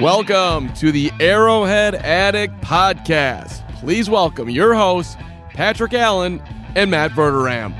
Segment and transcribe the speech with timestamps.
[0.00, 3.64] Welcome to the Arrowhead Addict Podcast.
[3.76, 5.14] Please welcome your hosts,
[5.50, 6.42] Patrick Allen
[6.74, 7.72] and Matt Verderame.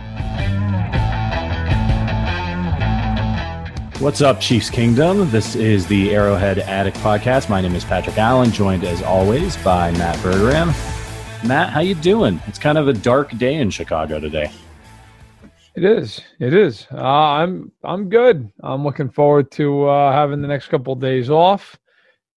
[4.01, 5.29] What's up, Chiefs Kingdom?
[5.33, 7.49] This is the Arrowhead Addict Podcast.
[7.49, 10.69] My name is Patrick Allen, joined as always by Matt Verderame.
[11.45, 12.41] Matt, how you doing?
[12.47, 14.53] It's kind of a dark day in Chicago today.
[15.75, 16.21] It is.
[16.39, 16.87] It is.
[16.93, 18.53] Uh, I'm I'm good.
[18.63, 21.77] I'm looking forward to uh, having the next couple of days off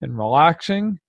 [0.02, 1.00] and relaxing,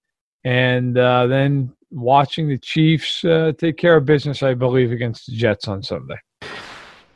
[0.45, 4.42] and uh, then watching the Chiefs uh, take care of business.
[4.42, 6.19] I believe against the Jets on Sunday.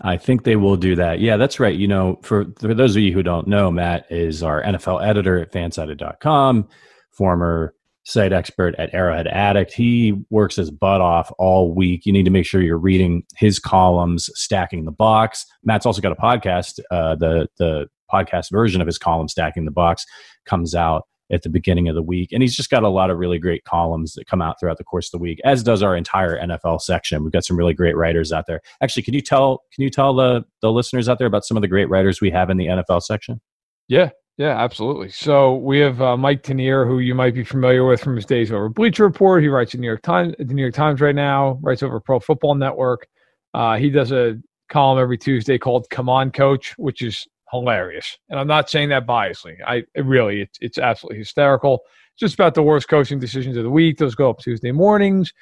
[0.02, 1.20] I think they will do that.
[1.20, 1.76] Yeah, that's right.
[1.76, 5.38] You know, for for those of you who don't know, Matt is our NFL editor
[5.38, 6.68] at fansided.com,
[7.12, 9.72] former site expert at Arrowhead Addict.
[9.72, 12.04] He works his butt off all week.
[12.04, 15.46] You need to make sure you're reading his columns, stacking the box.
[15.62, 16.80] Matt's also got a podcast.
[16.90, 20.04] Uh, the the podcast version of his column, stacking the box,
[20.46, 22.30] comes out at the beginning of the week.
[22.32, 24.84] And he's just got a lot of really great columns that come out throughout the
[24.84, 27.22] course of the week, as does our entire NFL section.
[27.22, 28.60] We've got some really great writers out there.
[28.82, 31.62] Actually, can you tell can you tell the the listeners out there about some of
[31.62, 33.40] the great writers we have in the NFL section?
[33.88, 35.10] Yeah, yeah, absolutely.
[35.10, 38.50] So we have uh, Mike Tanier, who you might be familiar with from his days
[38.50, 39.42] over Bleacher Report.
[39.42, 41.58] He writes the New York Times, the New York Times right now.
[41.62, 43.06] Writes over Pro Football Network.
[43.54, 44.36] Uh, he does a
[44.70, 48.18] column every Tuesday called "Come On, Coach," which is hilarious.
[48.28, 49.56] And I'm not saying that biasly.
[49.66, 51.82] I really, it's, it's absolutely hysterical.
[52.18, 53.98] Just about the worst coaching decisions of the week.
[53.98, 55.32] Those go up Tuesday mornings.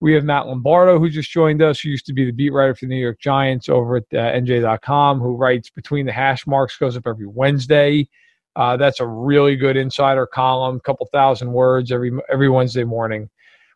[0.00, 2.74] We have Matt Lombardo, who just joined us, who used to be the beat writer
[2.74, 6.76] for the New York Giants over at uh, NJ.com, who writes Between the Hash Marks,
[6.78, 8.08] goes up every Wednesday.
[8.56, 13.28] Uh, that's a really good insider column, couple thousand words every every Wednesday morning.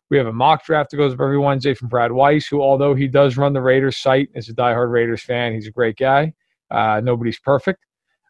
[0.09, 2.93] We have a mock draft that goes up every Wednesday from Brad Weiss, who, although
[2.93, 5.53] he does run the Raiders site, is a diehard Raiders fan.
[5.53, 6.33] He's a great guy.
[6.71, 7.79] Uh, nobody's perfect.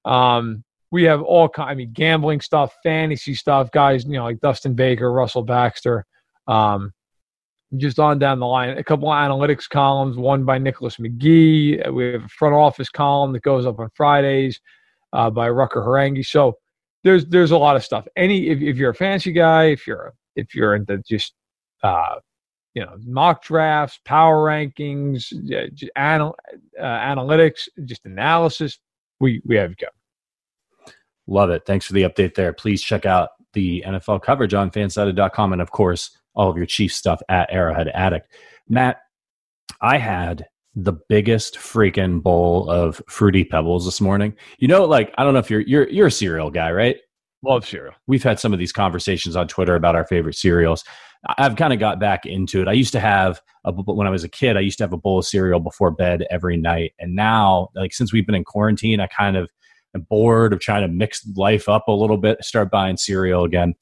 [0.03, 4.39] Um, we have all kind, I mean, gambling stuff, fantasy stuff, guys, you know, like
[4.39, 6.05] Dustin Baker, Russell Baxter,
[6.47, 6.93] um,
[7.77, 8.77] just on down the line.
[8.77, 11.91] A couple of analytics columns, one by Nicholas McGee.
[11.91, 14.61] We have a front office column that goes up on Fridays
[15.11, 16.25] uh, by Rucker Harangi.
[16.25, 16.57] So
[17.03, 18.07] there's there's a lot of stuff.
[18.15, 21.33] Any if, if you're a fancy guy, if you're if you're into just
[21.83, 22.15] uh,
[22.75, 25.33] you know mock drafts, power rankings,
[25.97, 26.35] anal,
[26.79, 28.79] uh, analytics, just analysis,
[29.19, 29.93] we we have you covered.
[31.27, 31.63] Love it.
[31.65, 32.53] Thanks for the update there.
[32.53, 36.93] Please check out the NFL coverage on fansided.com and, of course, all of your chief
[36.93, 38.31] stuff at Arrowhead Addict.
[38.69, 38.97] Matt,
[39.81, 44.35] I had the biggest freaking bowl of fruity pebbles this morning.
[44.59, 46.97] You know, like I don't know if you're you're you're a cereal guy, right?
[47.45, 47.93] Love cereal.
[48.07, 50.83] We've had some of these conversations on Twitter about our favorite cereals.
[51.37, 52.67] I've kind of got back into it.
[52.67, 54.97] I used to have a, when I was a kid, I used to have a
[54.97, 56.93] bowl of cereal before bed every night.
[56.99, 59.49] And now, like since we've been in quarantine, I kind of
[59.95, 63.73] am bored of trying to mix life up a little bit, start buying cereal again.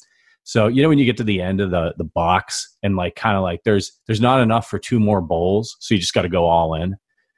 [0.43, 3.15] So, you know, when you get to the end of the the box and like
[3.15, 6.23] kind of like there's there's not enough for two more bowls, so you just got
[6.23, 6.97] to go all in.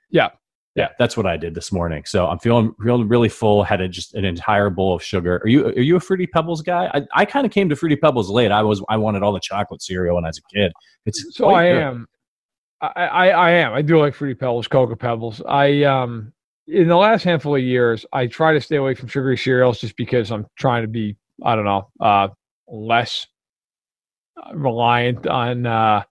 [0.10, 0.30] Yeah.
[0.76, 2.04] Yeah, that's what I did this morning.
[2.06, 3.64] So I'm feeling feeling really full.
[3.64, 5.38] Had a, just an entire bowl of sugar.
[5.38, 6.92] Are you are you a fruity pebbles guy?
[6.94, 8.52] I, I kind of came to fruity pebbles late.
[8.52, 10.74] I was I wanted all the chocolate cereal when I was a kid.
[11.06, 11.82] It's so I good.
[11.82, 12.08] am.
[12.82, 13.74] I, I, I am.
[13.74, 15.42] I do like fruity pebbles, cocoa pebbles.
[15.48, 16.34] I um
[16.68, 19.96] in the last handful of years, I try to stay away from sugary cereals just
[19.96, 22.28] because I'm trying to be I don't know uh
[22.68, 23.28] less
[24.54, 26.04] reliant on uh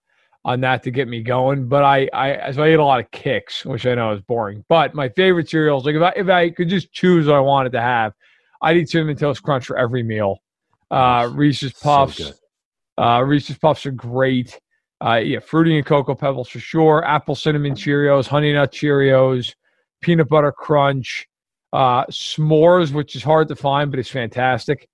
[0.44, 1.68] on that to get me going.
[1.68, 4.64] But I, I, so I ate a lot of Kix, which I know is boring.
[4.68, 7.72] But my favorite cereals, like if I, if I could just choose what I wanted
[7.72, 8.12] to have,
[8.62, 10.38] I'd eat cinnamon toast crunch for every meal.
[10.90, 12.32] Uh, Reese's Puffs, so
[13.02, 14.58] uh, Reese's Puffs are great.
[15.04, 17.04] Uh, yeah, fruity and cocoa pebbles for sure.
[17.04, 19.54] Apple cinnamon Cheerios, honey nut Cheerios,
[20.00, 21.26] peanut butter crunch,
[21.72, 24.88] uh, s'mores, which is hard to find, but it's fantastic.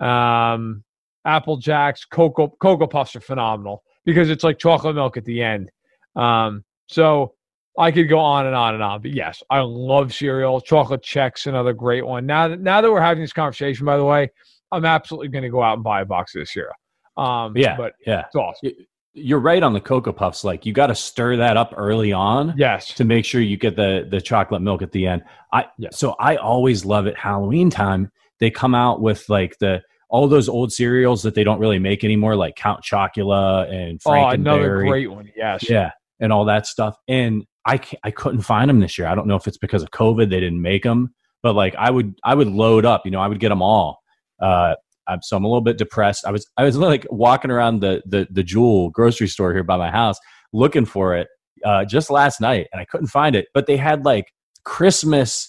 [0.00, 0.84] Um,
[1.24, 5.70] Apple Jacks, cocoa cocoa puffs are phenomenal because it's like chocolate milk at the end.
[6.16, 7.34] Um, so
[7.78, 9.02] I could go on and on and on.
[9.02, 10.62] But yes, I love cereal.
[10.62, 12.24] Chocolate Chex, another great one.
[12.24, 14.30] Now that now that we're having this conversation, by the way,
[14.72, 16.72] I'm absolutely going to go out and buy a box of this cereal.
[17.18, 18.70] Um, yeah, but yeah, it's awesome.
[19.12, 20.42] You're right on the cocoa puffs.
[20.42, 23.76] Like you got to stir that up early on, yes, to make sure you get
[23.76, 25.22] the the chocolate milk at the end.
[25.52, 25.98] I yes.
[25.98, 28.10] so I always love it Halloween time.
[28.40, 32.02] They come out with like the all those old cereals that they don't really make
[32.02, 34.26] anymore, like Count Chocula and Frankenberry.
[34.26, 35.30] Oh, another great one.
[35.36, 35.68] Yes.
[35.68, 35.90] Yeah.
[36.18, 36.96] And all that stuff.
[37.06, 39.06] And I, I couldn't find them this year.
[39.06, 41.90] I don't know if it's because of COVID, they didn't make them, but like I
[41.90, 44.00] would, I would load up, you know, I would get them all.
[44.40, 44.76] Uh,
[45.20, 46.24] so I'm a little bit depressed.
[46.26, 49.76] I was, I was like walking around the, the, the Jewel grocery store here by
[49.76, 50.18] my house
[50.52, 51.28] looking for it,
[51.64, 54.32] uh, just last night and I couldn't find it, but they had like
[54.64, 55.47] Christmas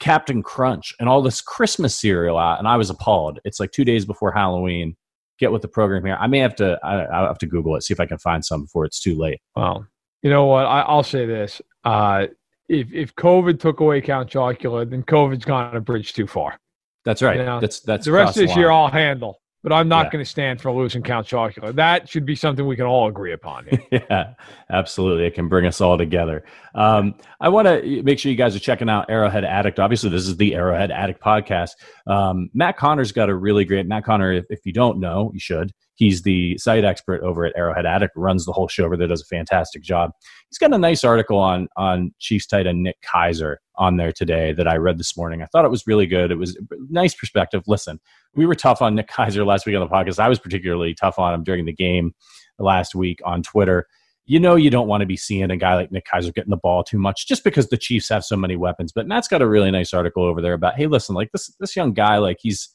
[0.00, 3.40] Captain Crunch and all this Christmas cereal out, and I was appalled.
[3.44, 4.96] It's like two days before Halloween.
[5.38, 6.16] Get with the program here.
[6.20, 6.78] I may have to.
[6.84, 9.40] I, have to Google it, see if I can find some before it's too late.
[9.56, 9.84] Well,
[10.22, 10.66] you know what?
[10.66, 12.26] I, I'll say this: uh,
[12.68, 16.58] if if COVID took away Count Chocula, then COVID's gone a bridge too far.
[17.04, 17.38] That's right.
[17.38, 18.58] You know, that's that's The rest of this line.
[18.58, 20.10] year, I'll handle, but I'm not Yeah.
[20.12, 21.74] going to stand for losing Count Chocula.
[21.74, 23.64] That should be something we can all agree upon.
[23.66, 23.80] here.
[24.10, 24.34] yeah,
[24.70, 25.24] absolutely.
[25.26, 26.44] It can bring us all together.
[26.76, 29.80] Um, I want to make sure you guys are checking out Arrowhead Addict.
[29.80, 31.70] Obviously, this is the Arrowhead Addict podcast.
[32.06, 34.32] Um, Matt Connor's got a really great Matt Connor.
[34.34, 35.72] If, if you don't know, you should.
[35.96, 38.14] He's the site expert over at Arrowhead Addict.
[38.16, 39.06] Runs the whole show over there.
[39.06, 40.10] Does a fantastic job.
[40.50, 44.52] He's got a nice article on on Chiefs tight end Nick Keizer on there today
[44.52, 45.42] that I read this morning.
[45.42, 46.30] I thought it was really good.
[46.30, 46.58] It was
[46.88, 47.62] nice perspective.
[47.66, 48.00] Listen,
[48.34, 50.18] we were tough on Nick Keizer last week on the podcast.
[50.18, 52.14] I was particularly tough on him during the game
[52.58, 53.86] last week on Twitter.
[54.26, 56.56] You know, you don't want to be seeing a guy like Nick Keizer getting the
[56.56, 58.90] ball too much just because the Chiefs have so many weapons.
[58.90, 61.76] But Matt's got a really nice article over there about, hey, listen, like this this
[61.76, 62.73] young guy, like he's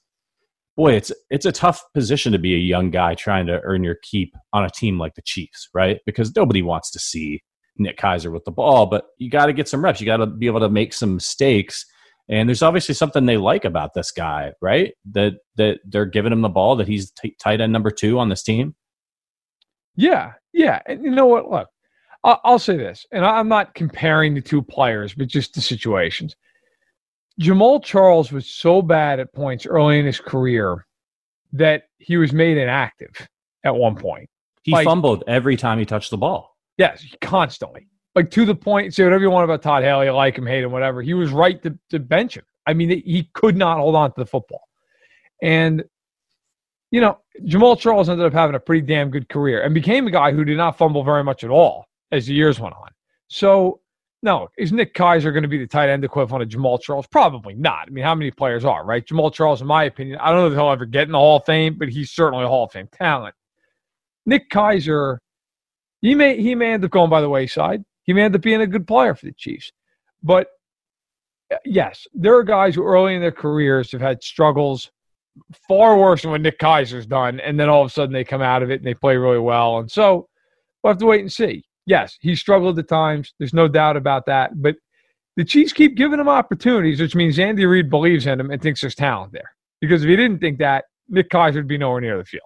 [0.76, 3.98] boy, it's it's a tough position to be a young guy trying to earn your
[4.02, 6.00] keep on a team like the Chiefs, right?
[6.06, 7.42] Because nobody wants to see
[7.78, 10.00] Nick Keizer with the ball, but you got to get some reps.
[10.00, 11.86] You got to be able to make some mistakes.
[12.30, 14.94] And there's obviously something they like about this guy, right?
[15.12, 18.30] That that they're giving him the ball, that he's t- tight end number two on
[18.30, 18.76] this team.
[19.96, 20.80] Yeah, yeah.
[20.86, 21.50] And you know what?
[21.50, 21.68] Look,
[22.24, 26.36] I'll, I'll say this, and I'm not comparing the two players, but just the situations.
[27.40, 30.86] Jamaal Charles was so bad at points early in his career
[31.54, 33.28] that he was made inactive
[33.64, 34.30] at one point.
[34.64, 36.56] He Like- fumbled every time he touched the ball.
[36.78, 37.88] Yes, constantly.
[38.16, 40.72] Like to the point, say whatever you want about Todd Haley, like him, hate him,
[40.72, 41.02] whatever.
[41.02, 42.44] He was right to, to bench him.
[42.66, 44.64] I mean, he could not hold on to the football.
[45.42, 45.84] And,
[46.92, 50.12] you know, Jamaal Charles ended up having a pretty damn good career and became a
[50.12, 52.90] guy who did not fumble very much at all as the years went on.
[53.28, 53.80] So,
[54.22, 57.08] no, is Nick Keizer going to be the tight end equivalent of Jamaal Charles?
[57.08, 57.88] Probably not.
[57.88, 59.06] I mean, how many players are, right?
[59.06, 61.38] Jamaal Charles, in my opinion, I don't know if he'll ever get in the Hall
[61.38, 63.34] of Fame, but he's certainly a Hall of Fame talent.
[64.26, 65.18] Nick Keizer,
[66.02, 67.84] he may he may end up going by the wayside.
[68.04, 69.72] He may end up being a good player for the Chiefs.
[70.22, 70.48] But
[71.52, 74.92] uh, yes, there are guys who early in their careers have had struggles
[75.68, 78.42] far worse than what Nick Keizer's done, and then all of a sudden they come
[78.42, 79.80] out of it and they play really well.
[79.80, 80.28] And so
[80.84, 81.64] we'll have to wait and see.
[81.90, 83.34] Yes, he struggled at times.
[83.40, 84.62] There's no doubt about that.
[84.62, 84.76] But
[85.38, 88.82] the Chiefs keep giving him opportunities, which means Andy Reid believes in him and thinks
[88.82, 89.52] there's talent there.
[89.82, 92.44] Because if he didn't think that, Nick Keizer would be nowhere near the field.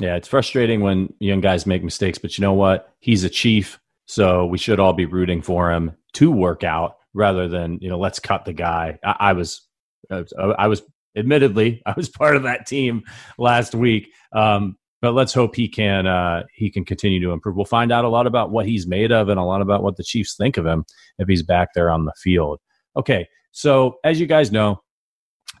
[0.00, 2.92] Yeah, it's frustrating when young guys make mistakes, but you know what?
[2.98, 7.46] He's a chief, so we should all be rooting for him to work out rather
[7.46, 8.98] than you know let's cut the guy.
[9.04, 9.62] I, I was,
[10.10, 10.82] I was, I was
[11.16, 13.04] admittedly I was part of that team
[13.38, 17.56] last week, um, but let's hope he can uh, he can continue to improve.
[17.56, 19.98] We'll find out a lot about what he's made of and a lot about what
[19.98, 20.86] the Chiefs think of him
[21.18, 22.58] if he's back there on the field.
[22.96, 24.82] Okay, so as you guys know,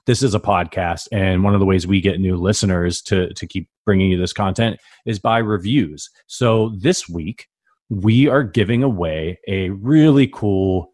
[0.06, 3.46] this is a podcast and one of the ways we get new listeners to to
[3.46, 7.46] keep bringing you this content is by reviews so this week
[7.90, 10.93] we are giving away a really cool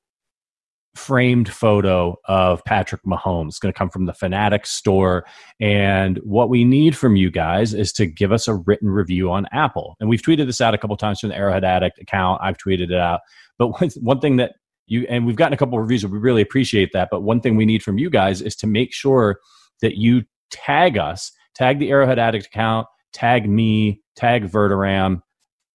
[1.01, 3.49] framed photo of Patrick Mahomes.
[3.49, 5.25] It's going to come from the Fanatic store.
[5.59, 9.47] And what we need from you guys is to give us a written review on
[9.51, 9.97] Apple.
[9.99, 12.43] And we've tweeted this out a couple times from the Arrowhead Addict account.
[12.43, 13.21] I've tweeted it out.
[13.59, 14.53] But one, one thing that
[14.87, 17.09] you, and we've gotten a couple of reviews, we really appreciate that.
[17.11, 19.39] But one thing we need from you guys is to make sure
[19.81, 25.23] that you tag us, tag the Arrowhead Addict account, tag me, tag Verderame.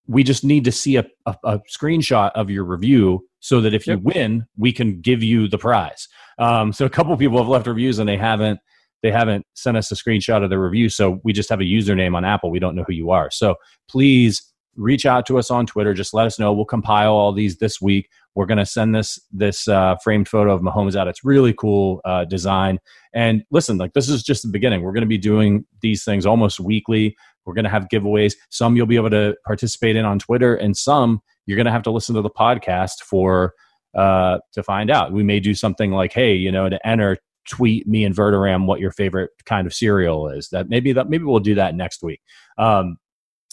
[0.08, 3.88] We just need to see a, a, a screenshot of your review so that if
[3.88, 6.08] you win, we can give you the prize.
[6.40, 8.60] Um, so a couple of people have left reviews and they haven't
[9.04, 10.90] they haven't sent us a screenshot of their review.
[10.90, 12.50] So we just have a username on Apple.
[12.50, 13.30] We don't know who you are.
[13.30, 13.56] So
[13.88, 14.42] please
[14.76, 15.94] reach out to us on Twitter.
[15.94, 16.52] Just let us know.
[16.52, 18.10] We'll compile all these this week.
[18.34, 21.08] We're going to send this this uh, framed photo of Mahomes out.
[21.08, 22.80] It's really cool uh, design.
[23.14, 24.82] And listen, like this is just the beginning.
[24.82, 27.16] We're going to be doing these things almost weekly.
[27.46, 28.36] We're going to have giveaways.
[28.50, 31.84] Some you'll be able to participate in on Twitter, and some you're going to have
[31.84, 33.54] to listen to the podcast for
[33.96, 35.14] uh, to find out.
[35.14, 38.80] We may do something like, hey, you know, to enter, tweet me and Verderame what
[38.80, 40.50] your favorite kind of cereal is.
[40.50, 42.22] That maybe that maybe we'll do that next week.
[42.58, 42.98] Um,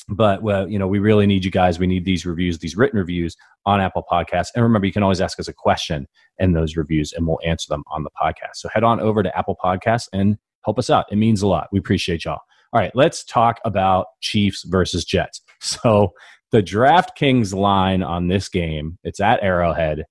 [0.09, 1.79] but well, you know, we really need you guys.
[1.79, 4.49] We need these reviews, these written reviews on Apple Podcasts.
[4.55, 6.09] And remember, you can always ask us a question
[6.39, 8.57] in those reviews, and we'll answer them on the podcast.
[8.57, 11.07] So head on over to Apple Podcasts and help us out.
[11.11, 11.69] It means a lot.
[11.73, 12.41] We appreciate y'all.
[12.73, 15.41] All right, let's talk about Chiefs versus Jets.
[15.65, 16.13] So
[16.51, 20.07] the DraftKings line on this game, it's at Arrowhead,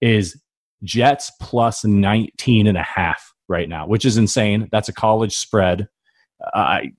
[0.00, 0.40] is
[0.82, 4.66] Jets plus 19 and a half right now, which is insane.
[4.72, 5.88] That's a college spread.
[6.54, 6.92] I,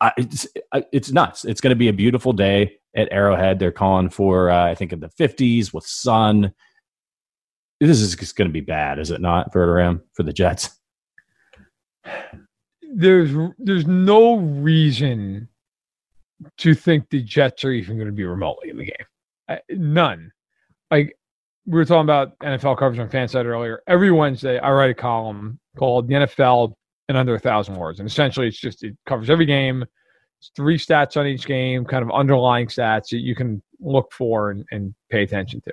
[0.00, 0.46] I, it's,
[0.92, 1.44] it's nuts.
[1.44, 3.58] It's going to be a beautiful day at Arrowhead.
[3.58, 6.54] They're calling for, uh, I think, in the 50s with sun.
[7.80, 10.70] this is going to be bad, is it not, Verderame, for the Jets?
[12.92, 15.48] There's there's no reason
[16.58, 19.06] to think the Jets are even going to be remotely in the game.
[19.48, 20.32] Uh, none.
[20.90, 21.16] Like
[21.66, 23.82] we were talking about NFL coverage on Fanside earlier.
[23.86, 26.74] Every Wednesday, I write a column called "The NFL
[27.08, 29.84] in Under a Thousand Words," and essentially, it's just it covers every game.
[30.40, 34.50] It's three stats on each game, kind of underlying stats that you can look for
[34.50, 35.72] and, and pay attention to.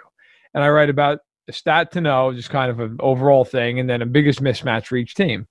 [0.54, 3.90] And I write about a stat to know, just kind of an overall thing, and
[3.90, 5.48] then a biggest mismatch for each team.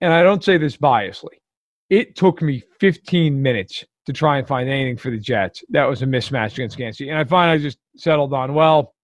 [0.00, 1.40] And I don't say this biasly.
[1.88, 6.02] It took me 15 minutes to try and find anything for the Jets that was
[6.02, 7.06] a mismatch against Kansas.
[7.06, 8.94] And I finally just settled on, well,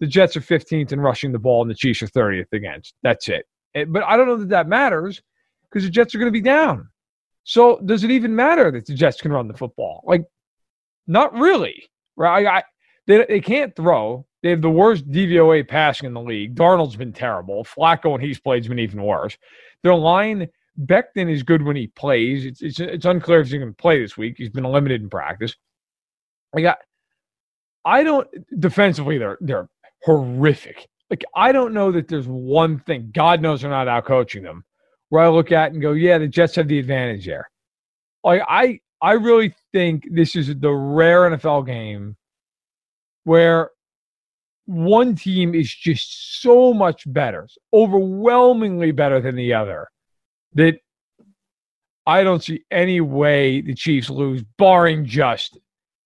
[0.00, 2.94] the Jets are 15th in rushing the ball and the Chiefs are 30th against.
[3.02, 3.46] That's it.
[3.88, 5.22] But I don't know that that matters
[5.62, 6.88] because the Jets are going to be down.
[7.44, 10.02] So does it even matter that the Jets can run the football?
[10.06, 10.24] Like,
[11.06, 11.84] not really,
[12.16, 12.46] right?
[12.46, 12.62] I,
[13.06, 14.26] they, they can't throw.
[14.42, 16.54] They have the worst DVOA passing in the league.
[16.54, 17.64] Darnold's been terrible.
[17.64, 19.36] Flacco, when he's played, has been even worse.
[19.82, 20.48] Their line,
[20.80, 22.44] Becton is good when he plays.
[22.44, 24.34] It's, it's, it's unclear if he's going to play this week.
[24.38, 25.56] He's been limited in practice.
[26.56, 26.78] I got,
[27.84, 29.68] I don't, defensively, they're, they're
[30.02, 30.88] horrific.
[31.10, 34.64] Like, I don't know that there's one thing, God knows they're not out coaching them,
[35.08, 37.50] where I look at and go, yeah, the Jets have the advantage there.
[38.24, 42.16] Like, I, I really think this is the rare NFL game
[43.24, 43.70] where
[44.66, 49.88] one team is just so much better, overwhelmingly better than the other,
[50.54, 50.78] that
[52.06, 55.58] I don't see any way the Chiefs lose, barring just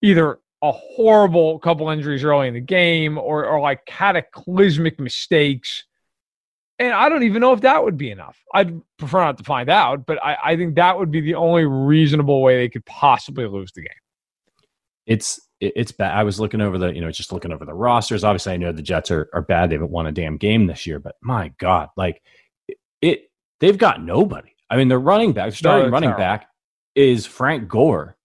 [0.03, 5.85] either a horrible couple injuries early in the game or, or like cataclysmic mistakes.
[6.79, 8.39] And I don't even know if that would be enough.
[8.53, 11.65] I'd prefer not to find out, but I, I think that would be the only
[11.65, 13.91] reasonable way they could possibly lose the game.
[15.07, 16.15] It's it's bad.
[16.15, 18.25] I was looking over the, you know, just looking over the rosters.
[18.25, 19.71] Obviously, I know the Jets are, are bad.
[19.71, 22.23] They haven't won a damn game this year, but my God, like
[22.69, 24.51] it, it they've got nobody.
[24.69, 26.25] I mean, their running back, starting no, running terrible.
[26.25, 26.49] back
[26.95, 28.17] is Frank Gore.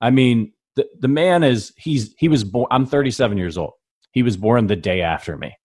[0.00, 3.72] I mean, the, the man is, he's, he was born, I'm 37 years old.
[4.12, 5.56] He was born the day after me.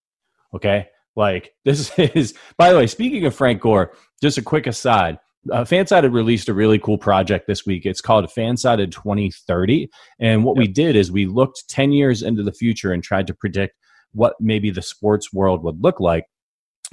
[0.54, 0.88] Okay.
[1.14, 5.18] Like this is, by the way, speaking of Frank Gore, just a quick aside
[5.50, 7.84] uh, Fansided released a really cool project this week.
[7.84, 9.90] It's called Fansided 2030.
[10.20, 10.60] And what yep.
[10.60, 13.76] we did is we looked 10 years into the future and tried to predict
[14.12, 16.26] what maybe the sports world would look like.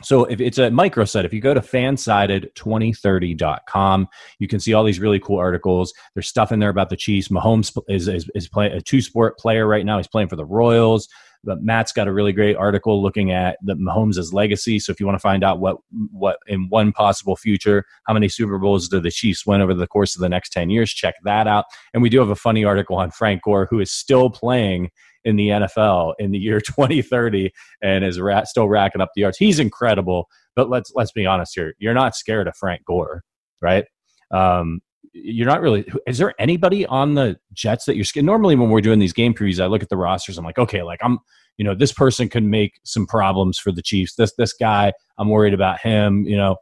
[0.02, 4.08] So if it's a microsite, if you go to fansided2030.com,
[4.40, 5.94] you can see all these really cool articles.
[6.14, 7.28] There's stuff in there about the Chiefs.
[7.28, 9.98] Mahomes is, is, is playing a two sport player right now.
[9.98, 11.10] He's playing for the Royals.
[11.44, 14.80] But Matt's got a really great article looking at the Mahomes' legacy.
[14.80, 15.78] So if you want to find out what
[16.12, 19.88] what in one possible future, how many Super Bowls do the Chiefs win over the
[19.88, 21.66] course of the next 10 years, check that out.
[21.94, 24.90] And we do have a funny article on Frank Gore, who is still playing
[25.24, 29.38] in the NFL in the year 2030 and is ra- still racking up the yards.
[29.38, 31.74] He's incredible, but let's let's be honest here.
[31.80, 33.24] You're not scared of Frank Gore,
[33.62, 33.86] right?
[34.32, 34.82] Um,
[35.14, 35.86] you're not really.
[36.08, 38.24] Is there anybody on the Jets that you're?
[38.24, 40.38] Normally, when we're doing these game previews, I look at the rosters.
[40.38, 41.20] I'm like, okay, like I'm,
[41.58, 44.16] you know, this person can make some problems for the Chiefs.
[44.16, 46.26] This this guy, I'm worried about him.
[46.26, 46.58] You know,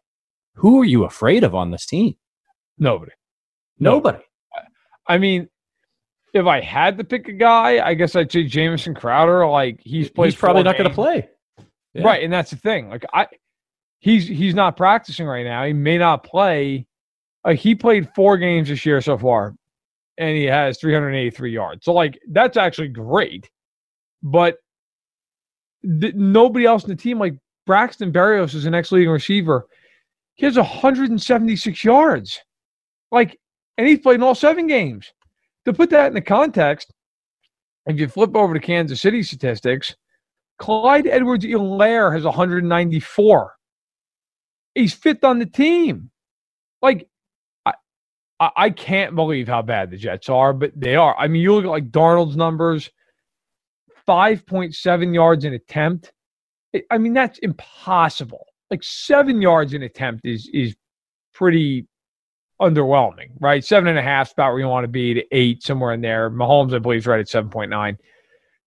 [0.56, 2.16] who are you afraid of on this team?
[2.78, 3.12] Nobody.
[3.80, 4.24] Nobody.
[5.08, 5.48] I mean,
[6.34, 9.48] if I had to pick a guy, I guess I'd say Jamison Crowder.
[9.48, 10.28] Like he's played.
[10.28, 11.30] He's probably not going to play.
[11.94, 12.04] Yeah.
[12.04, 12.90] Right, and that's the thing.
[12.90, 13.28] Like I,
[14.00, 15.66] he's he's not practicing right now.
[15.66, 16.87] He may not play
[17.48, 19.56] uh, he played four games this year so far,
[20.18, 21.86] and he has 383 yards.
[21.86, 23.50] So, like, that's actually great.
[24.22, 24.58] But
[26.02, 27.36] th- nobody else in the team, like
[27.66, 29.66] Braxton Berrios, is an ex leading receiver.
[30.36, 32.38] He has 176 yards.
[33.12, 33.40] Like,
[33.78, 35.14] and he's played in all seven games.
[35.66, 36.94] To put that in the context,
[37.86, 39.96] if you flip over to Kansas City statistics,
[40.60, 43.54] Clyde Edwards Helaire has 194.
[44.76, 46.10] He's fifth on the team.
[46.82, 47.08] Like,
[48.40, 51.16] I, I can't believe how bad the Jets are, but they are.
[51.18, 52.90] I mean, you look at like Darnold's numbers
[54.08, 56.12] 5.7 yards an attempt.
[56.92, 58.46] I mean, that's impossible.
[58.70, 60.76] Like seven yards an attempt is is
[61.34, 61.88] pretty
[62.62, 63.64] underwhelming, right?
[63.64, 66.30] Seven and a half about where you want to be to eight, somewhere in there.
[66.30, 67.98] Mahomes, I believe, is right at 7.9.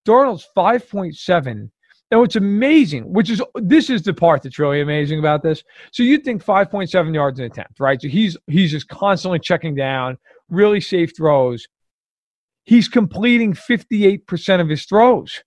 [0.06, 1.70] Darnold's 5.7
[2.10, 5.62] and what's amazing, which is this is the part that's really amazing about this.
[5.92, 8.00] So you think 5.7 yards an attempt, right?
[8.00, 11.66] So he's he's just constantly checking down, really safe throws.
[12.64, 15.42] He's completing 58% of his throws.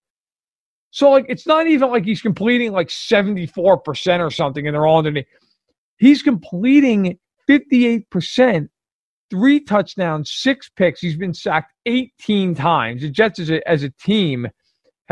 [0.91, 4.99] So like it's not even like he's completing like 74% or something and they're all
[4.99, 5.25] underneath.
[5.97, 7.17] He's completing
[7.49, 8.69] 58%,
[9.29, 11.01] three touchdowns, six picks.
[11.01, 13.01] He's been sacked 18 times.
[13.01, 14.47] The Jets as a, as a team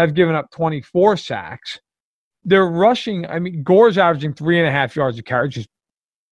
[0.02, 1.80] have given up 24 sacks.
[2.44, 3.26] they're rushing.
[3.28, 5.68] I mean, Gore's averaging three and a half yards a carry, which is,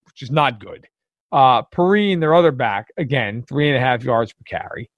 [0.06, 0.86] which is not good.
[1.32, 4.90] Uh, Perine, their other back, again, three and a half yards per carry.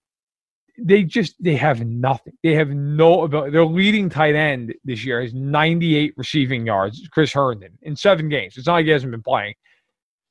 [0.79, 2.33] They just they have nothing.
[2.43, 3.50] They have no ability.
[3.50, 7.07] Their leading tight end this year is 98 receiving yards.
[7.12, 8.57] Chris Herndon in seven games.
[8.57, 9.55] It's not like he hasn't been playing.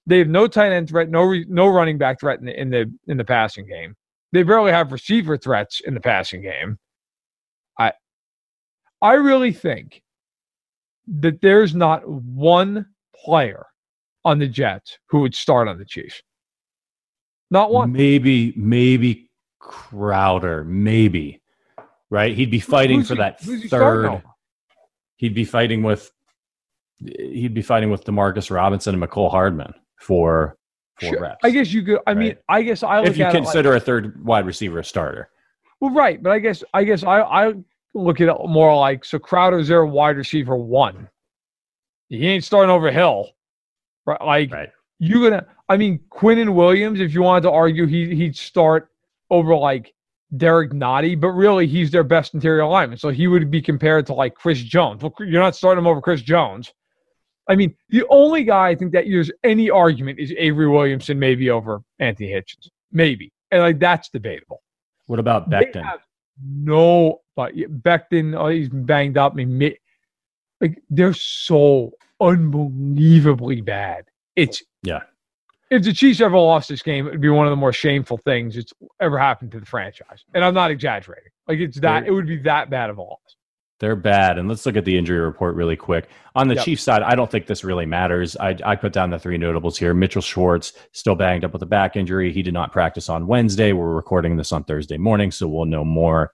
[0.08, 2.70] They have no tight end threat, no re, no running back threat in the, in
[2.72, 3.96] the in the passing game.
[4.32, 6.80] They barely have receiver threats in the passing game.
[9.02, 10.02] I really think
[11.08, 13.66] that there's not one player
[14.24, 16.22] on the Jets who would start on the Chiefs.
[17.50, 17.92] Not one.
[17.92, 19.30] Maybe, maybe
[19.60, 21.42] Crowder, maybe.
[22.10, 22.36] Right?
[22.36, 24.22] He'd be fighting Who's for he- that who's he third.
[25.18, 26.12] He'd be fighting with.
[26.98, 30.58] He'd be fighting with Demarcus Robinson and Mecole Hardman for
[31.00, 31.20] for Sure.
[31.22, 31.40] reps.
[31.44, 32.00] I guess you could.
[32.06, 34.46] I mean, I guess I look if you at it like- consider a third wide
[34.46, 35.30] receiver a starter.
[35.80, 37.54] well, right, but I guess I guess I I
[37.94, 41.10] look at it more like so Crowder's their wide receiver one.
[42.10, 43.30] He ain't starting over Hill,
[44.06, 44.22] right?
[44.22, 44.70] Like Right.
[45.00, 45.46] you're gonna.
[45.70, 47.00] I mean, Quinnen Williams.
[47.00, 48.90] If you wanted to argue, he he'd start
[49.30, 49.94] over like
[50.36, 54.14] Derrick Nnadi, but really he's their best interior lineman, so he would be compared to
[54.14, 55.02] like Chris Jones.
[55.02, 56.72] Well, you're not starting him over Chris Jones.
[57.50, 61.50] I mean, the only guy I think that there's any argument is Avery Williamson, maybe
[61.50, 64.62] over Anthony Hitchens, maybe, and like that's debatable.
[65.08, 65.50] What about
[65.84, 66.02] have
[66.44, 69.34] no, but Becton, oh, he's banged up.
[69.34, 69.74] I mean,
[70.60, 74.06] like they're so unbelievably bad.
[74.36, 75.02] It's Yeah.
[75.70, 78.18] If the Chiefs ever lost this game, it would be one of the more shameful
[78.18, 80.26] things that's ever happened to the franchise.
[80.34, 81.32] And I'm not exaggerating.
[81.48, 83.20] Like it's that it would be that bad of a loss.
[83.80, 84.38] They're bad.
[84.38, 86.08] And let's look at the injury report really quick.
[86.36, 86.66] On the Yep.
[86.66, 88.38] Chiefs side, I don't think this really matters.
[88.38, 89.96] I, I put down the three notables here.
[89.96, 92.32] Mitchell Schwartz still banged up with a back injury.
[92.32, 93.74] He did not practice on Wednesday.
[93.74, 96.32] We're recording this on Thursday morning, so we'll know more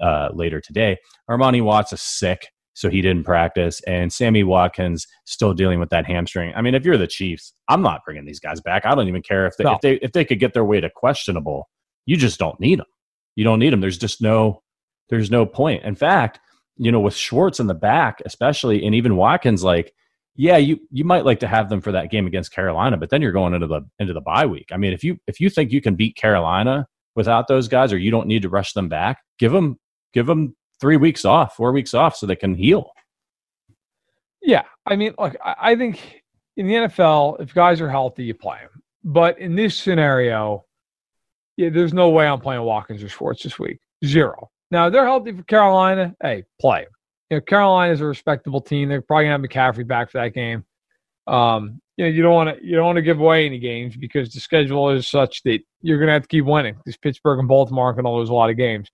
[0.00, 0.96] uh, later today.
[1.30, 3.80] Armani Watts is sick, so he didn't practice.
[3.86, 6.52] And Sammy Watkins still dealing with that hamstring.
[6.56, 8.86] I mean, if you're the Chiefs, I'm not bringing these guys back.
[8.86, 9.74] I don't even care if they, No.
[9.74, 11.68] if they if they could get their way to questionable.
[12.06, 12.86] You just don't need them.
[13.36, 13.80] You don't need them.
[13.80, 14.62] There's just no
[15.10, 15.84] there's no point.
[15.84, 16.40] In fact,
[16.76, 19.92] you know, with Schwartz in the back, especially, and even Watkins, like,
[20.36, 23.20] yeah, you you might like to have them for that game against Carolina, but then
[23.22, 24.68] you're going into the into the bye week.
[24.72, 27.98] I mean, if you if you think you can beat Carolina without those guys, or
[27.98, 29.76] you don't need to rush them back, give them
[30.12, 32.90] give them three weeks off, four weeks off, so they can heal.
[34.42, 36.22] Yeah, I mean, look, I, think
[36.56, 38.82] in the NFL, if guys are healthy, you play them.
[39.04, 40.64] But in this scenario,
[41.56, 43.78] yeah, there's no way I'm playing Watkins or Schwartz this week.
[44.04, 44.50] Zero.
[44.70, 46.14] Now they're healthy for Carolina.
[46.22, 46.86] Hey, play.
[47.30, 48.88] You know, Carolina is a respectable team.
[48.88, 50.64] They're probably gonna have McCaffrey back for that game.
[51.26, 53.96] Um, you know, you don't want to you don't want to give away any games
[53.96, 56.74] because the schedule is such that you're gonna have to keep winning.
[56.76, 58.88] Because Pittsburgh and Baltimore are gonna lose a lot of games.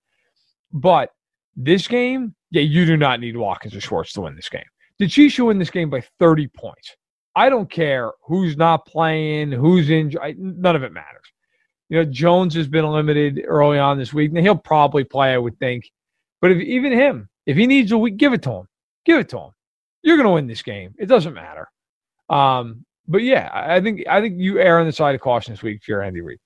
[0.75, 1.13] But
[1.57, 4.65] this game, yeah, you do not need Watkins or Schwartz to win this game.
[4.99, 6.97] The Chiefs should win this game by 30 points.
[7.37, 10.39] I don't care who's not playing, who's injured.
[10.39, 11.25] None of it matters.
[11.89, 14.33] You know, Jones has been limited early on this week.
[14.33, 15.91] Now he'll probably play, I would think.
[16.41, 18.69] But if even him, if he needs a week, give it to him.
[19.05, 19.51] Give it to him.
[20.03, 20.95] You're going to win this game.
[20.99, 21.69] It doesn't matter.
[22.29, 25.53] Um, but yeah, I I think I think you err on the side of caution
[25.53, 26.39] this week if you're Andy Reid.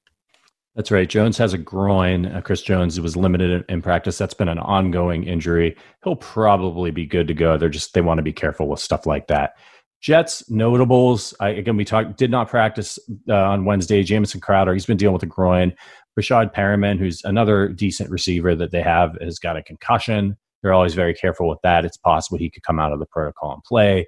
[0.78, 1.08] That's right.
[1.08, 2.26] Jones has a groin.
[2.26, 4.16] Uh, Chris Jones was limited in, practice.
[4.16, 5.76] That's been an ongoing injury.
[6.04, 7.58] He'll probably be good to go.
[7.58, 9.54] They're just they want to be careful with stuff like that.
[10.00, 11.34] Jets notables.
[11.40, 12.16] I, again, we talked.
[12.16, 12.96] Did not practice
[13.28, 14.04] uh, on Wednesday.
[14.04, 14.72] Jamison Crowder.
[14.72, 15.74] He's been dealing with a groin.
[16.16, 20.36] Breshad Perriman, who's another decent receiver that they have, has got a concussion.
[20.62, 21.86] They're always very careful with that.
[21.86, 24.06] It's possible he could come out of the protocol and play.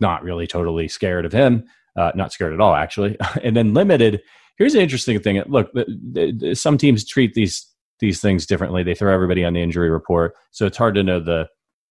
[0.00, 1.64] Not really totally scared of him.
[1.94, 3.18] Uh, not scared at all, actually.
[3.44, 4.22] and then limited.
[4.56, 5.42] Here's an interesting thing.
[5.46, 5.70] Look,
[6.54, 7.66] some teams treat these
[8.00, 8.82] these things differently.
[8.82, 11.48] They throw everybody on the injury report, so it's hard to know the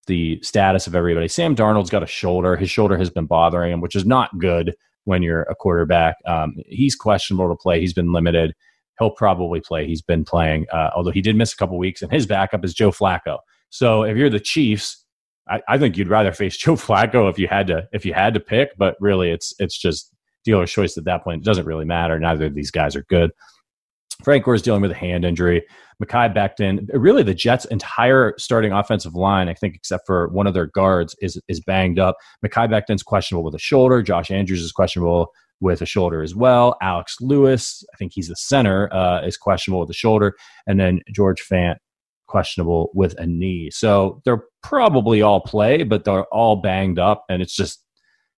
[0.08, 1.28] the status of everybody.
[1.28, 2.56] Sam Darnold's got a shoulder.
[2.56, 6.16] His shoulder has been bothering him, which is not good when you're a quarterback.
[6.26, 7.80] Um, he's questionable to play.
[7.80, 8.54] He's been limited.
[9.00, 9.88] He'll probably play.
[9.88, 12.02] He's been playing, uh, although he did miss a couple weeks.
[12.02, 13.40] And his backup is Joe Flacco.
[13.70, 15.04] So if you're the Chiefs,
[15.50, 18.34] I, I think you'd rather face Joe Flacco if you had to if you had
[18.34, 18.78] to pick.
[18.78, 20.13] But really, it's it's just
[20.44, 21.42] dealer's choice at that point.
[21.42, 22.20] It doesn't really matter.
[22.20, 23.32] Neither of these guys are good.
[24.24, 25.66] Frank Gore is dealing with a hand injury.
[26.02, 30.54] Mekhi Becton, really the Jets' entire starting offensive line, I think, except for one of
[30.54, 32.16] their guards, is is banged up.
[32.46, 34.02] Mekhi Becton's questionable with a shoulder.
[34.02, 36.76] Josh Andrews is questionable with a shoulder as well.
[36.82, 40.36] Alex Lewis, I think he's the center, uh, is questionable with a shoulder,
[40.68, 41.76] and then George Fant
[42.28, 43.70] questionable with a knee.
[43.72, 47.84] So they're probably all play, but they're all banged up, and it's just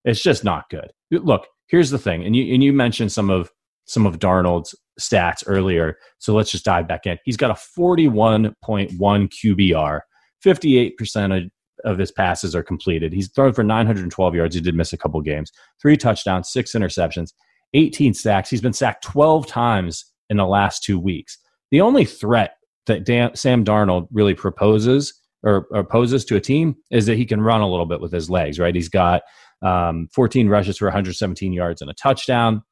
[0.03, 0.91] it's just not good.
[1.11, 3.51] Look, here's the thing, and you and you mentioned some of
[3.85, 5.97] some of Darnold's stats earlier.
[6.19, 7.17] So let's just dive back in.
[7.25, 8.53] He's got a 41.1
[8.97, 9.99] QBR,
[10.43, 11.49] 58%
[11.83, 13.13] of his passes are completed.
[13.13, 14.55] He's thrown for 912 yards.
[14.55, 15.51] He did miss a couple games.
[15.81, 17.33] Three touchdowns, six interceptions,
[17.73, 18.49] 18 sacks.
[18.49, 21.37] He's been sacked 12 times in the last two weeks.
[21.71, 22.55] The only threat
[22.87, 27.25] that Dan, Sam Darnold really proposes or, or, poses to a team is that he
[27.25, 28.73] can run a little bit with his legs, right?
[28.73, 29.21] He's got
[29.61, 32.63] um, 14 rushes for 117 yards and a touchdown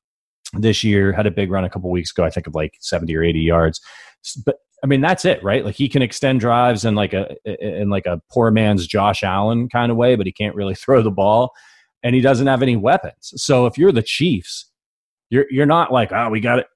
[0.54, 1.12] this year.
[1.12, 3.40] Had a big run a couple weeks ago, I think of like 70 or 80
[3.40, 3.82] yards.
[4.46, 5.64] But I mean, that's it, right?
[5.64, 9.70] Like he can extend drives in like a in like a poor man's Josh Allen
[9.70, 11.52] kind of way, but he can't really throw the ball,
[12.04, 13.34] and he doesn't have any weapons.
[13.38, 14.70] So if you're the Chiefs,
[15.30, 16.68] you're you're not like, oh, we got it.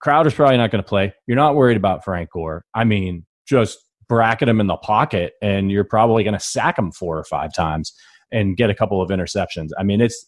[0.00, 1.12] Crowder's probably not going to play.
[1.26, 2.64] You're not worried about Frank Gore.
[2.74, 6.92] I mean, just bracket him in the pocket, and you're probably going to sack him
[6.92, 7.92] four or five times
[8.32, 9.70] and get a couple of interceptions.
[9.78, 10.26] I mean, it's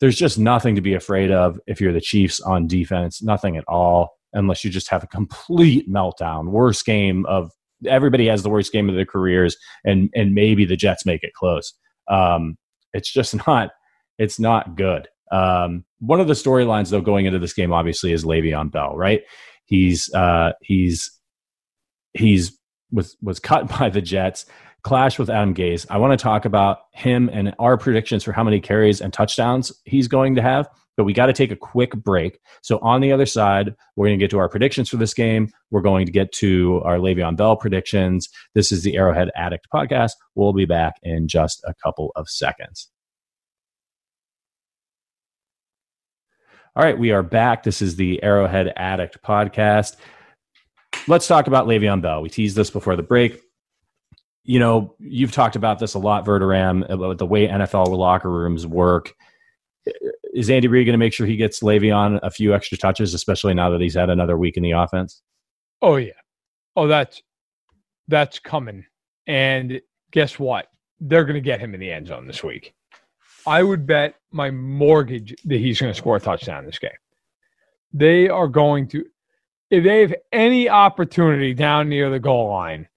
[0.00, 3.22] there's just nothing to be afraid of if you're the Chiefs on defense.
[3.22, 6.50] Nothing at all, unless you just have a complete meltdown.
[6.50, 7.50] Worst game of
[7.86, 11.32] everybody has the worst game of their careers, and and maybe the Jets make it
[11.34, 11.74] close.
[12.08, 12.56] Um,
[12.92, 13.70] it's just not
[14.18, 15.08] it's not good.
[15.30, 19.22] Um, one of the storylines though going into this game obviously is Le'Veon Bell, right?
[19.64, 21.10] He's uh, he's
[22.14, 22.58] he's
[22.90, 24.46] was was cut by the Jets
[24.82, 25.86] clash with Adam Gase.
[25.90, 29.72] I want to talk about him and our predictions for how many carries and touchdowns
[29.84, 30.68] he's going to have.
[30.96, 32.40] But we got to take a quick break.
[32.62, 35.48] So on the other side, we're going to get to our predictions for this game.
[35.70, 38.28] We're going to get to our Le'Veon Bell predictions.
[38.54, 40.12] This is the Arrowhead Addict podcast.
[40.34, 42.90] We'll be back in just a couple of seconds.
[46.74, 47.62] All right, we are back.
[47.62, 49.96] This is the Arrowhead Addict podcast.
[51.06, 52.22] Let's talk about Le'Veon Bell.
[52.22, 53.40] We teased this before the break
[54.48, 58.66] you know, you've talked about this a lot, Verderame, about the way NFL locker rooms
[58.66, 59.14] work.
[60.32, 63.52] Is Andy Reid going to make sure he gets Le'Veon a few extra touches, especially
[63.52, 65.20] now that he's had another week in the offense?
[65.82, 66.12] Oh yeah,
[66.76, 67.22] oh that's
[68.08, 68.86] that's coming.
[69.26, 69.82] And
[70.12, 70.68] guess what?
[70.98, 72.72] They're going to get him in the end zone this week.
[73.46, 76.90] I would bet my mortgage that he's going to score a touchdown this game.
[77.92, 79.04] They are going to,
[79.70, 82.88] if they have any opportunity down near the goal line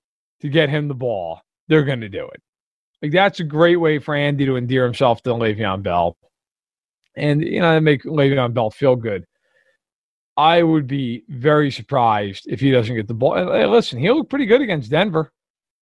[0.42, 2.42] to get him the ball, they're going to do it.
[3.02, 6.18] Like that's a great way for Andy to endear himself to Le'Veon Bell,
[7.16, 9.26] and you know make Le'Veon Bell feel good.
[10.38, 13.36] I would be very surprised if he doesn't get the ball.
[13.36, 15.32] And listen, he looked pretty good against Denver.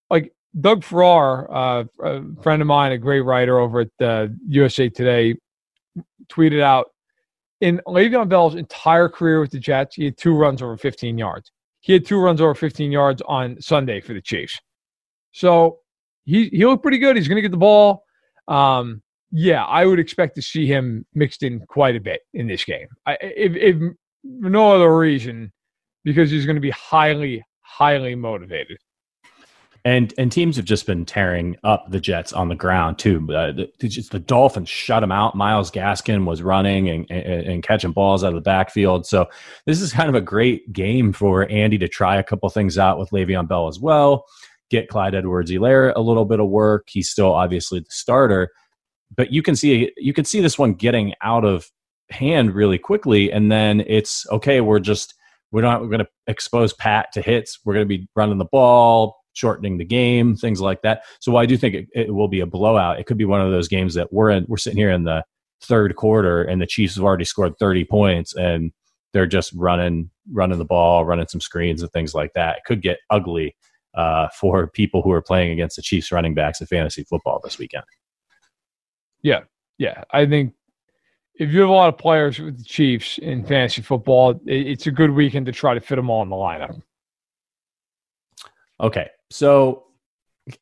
[0.09, 4.89] Like Doug Farrar, uh, a friend of mine, a great writer over at uh, USA
[4.89, 5.35] Today,
[6.29, 6.87] tweeted out
[7.61, 11.51] in Le'Veon Bell's entire career with the Jets, he had two runs over 15 yards.
[11.81, 14.59] He had two runs over 15 yards on Sunday for the Chiefs.
[15.31, 15.79] So
[16.25, 17.15] he he looked pretty good.
[17.15, 18.03] He's going to get the ball.
[18.47, 22.65] Um, yeah, I would expect to see him mixed in quite a bit in this
[22.65, 22.87] game.
[23.05, 25.51] I, if, if no other reason,
[26.03, 28.77] because he's going to be highly, highly motivated.
[29.85, 33.25] And and teams have just been tearing up the Jets on the ground too.
[33.33, 35.35] Uh, the, the Dolphins shut them out.
[35.35, 39.05] Myles Gaskin was running and, and, and catching balls out of the backfield.
[39.05, 39.27] So
[39.65, 42.99] this is kind of a great game for Andy to try a couple things out
[42.99, 44.25] with Le'Veon Bell as well.
[44.69, 46.89] Get Clyde Edwards-Helaire a little bit of work.
[46.89, 48.51] He's still obviously the starter,
[49.15, 51.71] but you can see you can see this one getting out of
[52.09, 54.61] hand really quickly, and then it's okay.
[54.61, 55.15] We're just
[55.51, 57.59] we're not going to expose Pat to hits.
[57.63, 61.03] We're going to be running the ball shortening the game, things like that.
[61.19, 62.99] So I do think it, it, will be a blowout.
[62.99, 64.45] It could be one of those games that we're in.
[64.47, 65.23] We're sitting here in the
[65.61, 68.71] third quarter, and the Chiefs have already scored 30 points, and
[69.13, 72.57] they're just running running the ball, running some screens and things like that.
[72.57, 73.55] It could get ugly
[73.95, 77.57] uh, for people who are playing against the Chiefs running backs in fantasy football this
[77.57, 77.83] weekend.
[79.21, 79.41] Yeah,
[79.77, 80.53] yeah, I think
[81.35, 84.91] if you have a lot of players with the Chiefs in fantasy football, it's a
[84.91, 86.81] good weekend to try to fit them all in the lineup.
[88.81, 89.85] Okay, so,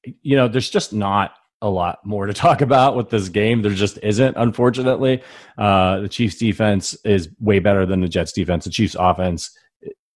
[0.03, 3.61] you know, there's just not a lot more to talk about with this game.
[3.61, 5.23] There just isn't, unfortunately.
[5.57, 8.65] Uh, the Chiefs' defense is way better than the Jets' defense.
[8.65, 9.51] The Chiefs' offense,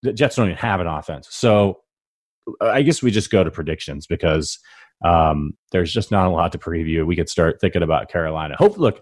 [0.01, 1.27] the Jets don't even have an offense.
[1.31, 1.81] So,
[2.59, 4.57] I guess we just go to predictions because
[5.05, 7.05] um, there's just not a lot to preview.
[7.05, 8.55] We could start thinking about Carolina.
[8.57, 9.01] Hope, look,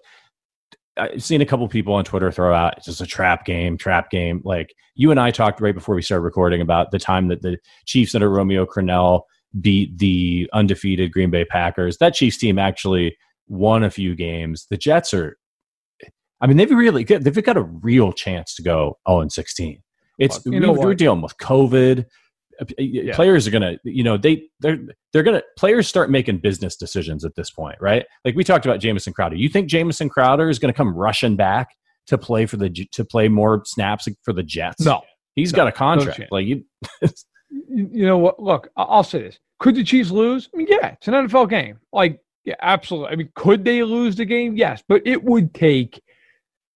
[0.98, 4.10] I've seen a couple people on Twitter throw out it's just a trap game, trap
[4.10, 4.42] game.
[4.44, 7.58] Like you and I talked right before we started recording about the time that the
[7.86, 9.22] Chiefs under Romeo Crennel
[9.60, 11.98] beat the undefeated Green Bay Packers.
[11.98, 14.68] That Chiefs team actually won a few games.
[14.70, 15.38] The Jets are,
[16.42, 19.82] I mean, they've really they've got a real chance to go 0 and 16.
[20.20, 22.06] It's you know we, we're dealing with COVID.
[22.78, 23.16] Yeah.
[23.16, 24.78] Players are gonna, you know, they they're
[25.14, 28.06] they're gonna players start making business decisions at this point, right?
[28.26, 29.38] Like we talked about Jamison Crowder.
[29.38, 31.70] You think Jamison Crowder is gonna come rushing back
[32.08, 34.82] to play for the to play more snaps for the Jets?
[34.82, 35.02] No,
[35.36, 36.20] he's no, got a contract.
[36.20, 36.66] No like you,
[37.50, 38.42] you know what?
[38.42, 40.50] Look, I'll say this: could the Chiefs lose?
[40.54, 41.80] I mean, yeah, it's an NFL game.
[41.92, 43.10] Like, yeah, absolutely.
[43.12, 44.56] I mean, could they lose the game?
[44.56, 46.02] Yes, but it would take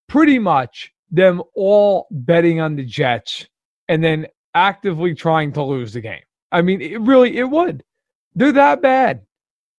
[0.08, 3.48] pretty much them all betting on the Jets
[3.88, 6.22] and then actively trying to lose the game.
[6.52, 7.84] I mean, it really it would.
[8.36, 9.22] They're that bad.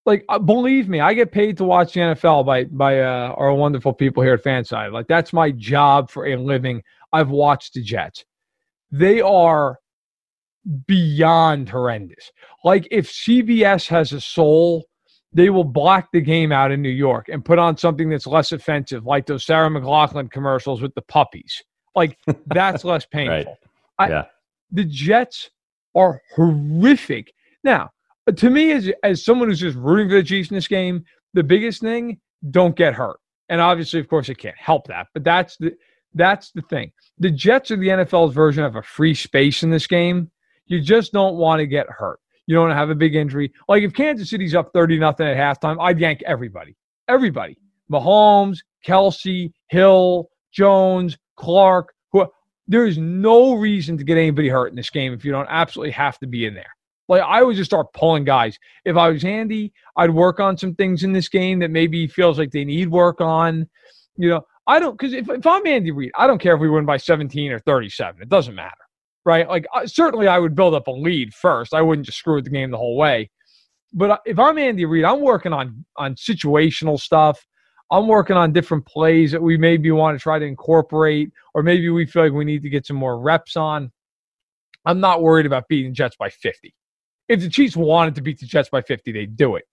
[0.07, 3.55] Like, uh, believe me, I get paid to watch the NFL by by uh, our
[3.55, 4.93] wonderful people here at Fanside.
[4.93, 6.83] Like, that's my job for a living.
[7.13, 8.25] I've watched the Jets.
[8.91, 9.79] They are
[10.87, 12.33] beyond horrendous.
[12.65, 14.85] Like, if CBS has a soul,
[15.33, 18.53] they will block the game out in New York and put on something that's less
[18.53, 21.63] offensive, like those Sarah McLachlan commercials with the puppies.
[21.95, 23.57] Like, that's less painful.
[23.99, 24.11] right.
[24.11, 24.21] Yeah.
[24.23, 24.27] I,
[24.73, 25.51] the Jets
[25.95, 27.33] are horrific.
[27.63, 27.91] Now,
[28.35, 31.43] to me, as as someone who's just rooting for the Chiefs in this game, the
[31.43, 33.21] biggest thing: don't get hurt.
[33.49, 35.09] And obviously, of course, it can't help that.
[35.15, 35.77] But that's the
[36.15, 36.93] that's the thing.
[37.19, 40.31] The Jets are the NFL's version of a free space in this game.
[40.67, 42.21] You just don't want to get hurt.
[42.47, 43.53] You don't have a big injury.
[43.69, 46.77] Like if Kansas City's up 30 nothing at halftime, I'd yank everybody.
[47.09, 47.59] Everybody.
[47.91, 51.95] Mahomes, Kelce, Hill, Jones, Clark.
[52.13, 52.27] Who,
[52.67, 55.93] there is no reason to get anybody hurt in this game if you don't absolutely
[55.93, 56.75] have to be in there.
[57.09, 58.59] Like I would just start pulling guys.
[58.85, 62.39] If I was Andy, I'd work on some things in this game that maybe feels
[62.39, 63.69] like they need work on.
[64.17, 66.71] You know, I don't because if, if I'm Andy Reid, I don't care if we
[66.71, 68.23] win by 17 or 37.
[68.23, 68.71] It doesn't matter,
[69.25, 69.49] right?
[69.49, 71.75] Like certainly I would build up a lead first.
[71.75, 73.31] I wouldn't just screw with the game the whole way.
[73.93, 77.45] But if I'm Andy Reid, I'm working on on situational stuff.
[77.91, 81.89] I'm working on different plays that we maybe want to try to incorporate, or maybe
[81.91, 83.93] we feel like we need to get some more reps on.
[84.87, 86.75] I'm not worried about beating Jets by 50
[87.29, 89.65] if the Chiefs wanted to beat the Jets by 50, they'd do it.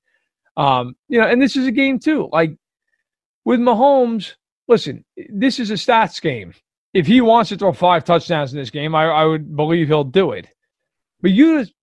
[0.58, 2.30] Um, you know, and this is a game too.
[2.32, 2.56] Like
[3.46, 4.34] with Mahomes,
[4.68, 6.54] listen, this is a stats game.
[6.94, 10.04] If he wants to throw five touchdowns in this game, I, I would believe he'll
[10.04, 10.48] do it.
[11.22, 11.74] But you just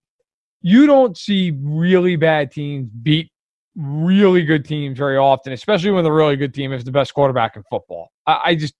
[0.61, 3.31] you don't see really bad teams beat
[3.77, 7.57] really good teams very often, especially when the really good team is the best quarterback
[7.57, 8.11] in football.
[8.27, 8.75] I, I just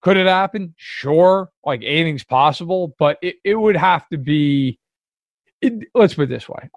[0.00, 0.74] could it happen?
[0.76, 4.78] Sure, like anything's possible, but it, it would have to be
[5.60, 6.68] it, let's put it this way: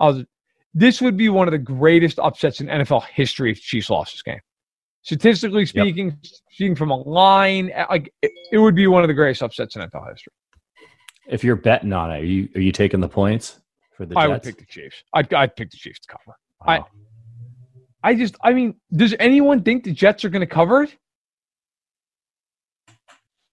[0.73, 4.21] this would be one of the greatest upsets in NFL history if Chiefs lost this
[4.21, 4.39] game.
[5.05, 6.17] Statistically speaking, yep.
[6.49, 9.83] speaking from a line, like it, it, would be one of the greatest upsets in
[9.83, 10.33] NFL history.
[11.27, 13.59] If you're betting on it, are you are you taking the points
[13.95, 14.15] for the?
[14.15, 14.25] Jets?
[14.25, 15.03] I would pick the Chiefs.
[15.13, 16.35] I'd, I'd pick the Chiefs to cover.
[16.65, 16.87] Wow.
[18.03, 20.97] I, I just, I mean, does anyone think the Jets are going to cover it?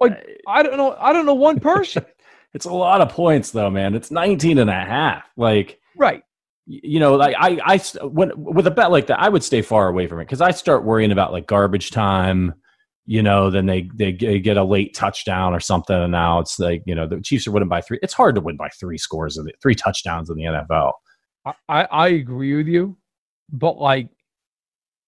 [0.01, 0.97] Like, I don't know.
[0.99, 2.07] I don't know one person.
[2.55, 3.95] It's a lot of points though, man.
[3.95, 5.25] It's 19 and a half.
[5.37, 6.23] Like right.
[6.67, 9.89] You know, like I, I, when with a bet like that, I would stay far
[9.89, 12.55] away from it because I start worrying about like garbage time.
[13.05, 16.83] You know, then they they get a late touchdown or something, and now it's like
[16.87, 17.99] you know the Chiefs are winning by three.
[18.01, 20.93] It's hard to win by three scores of three touchdowns in the NFL.
[21.69, 22.97] I, I agree with you,
[23.51, 24.09] but like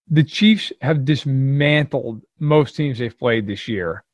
[0.08, 4.04] the Chiefs have dismantled most teams they've played this year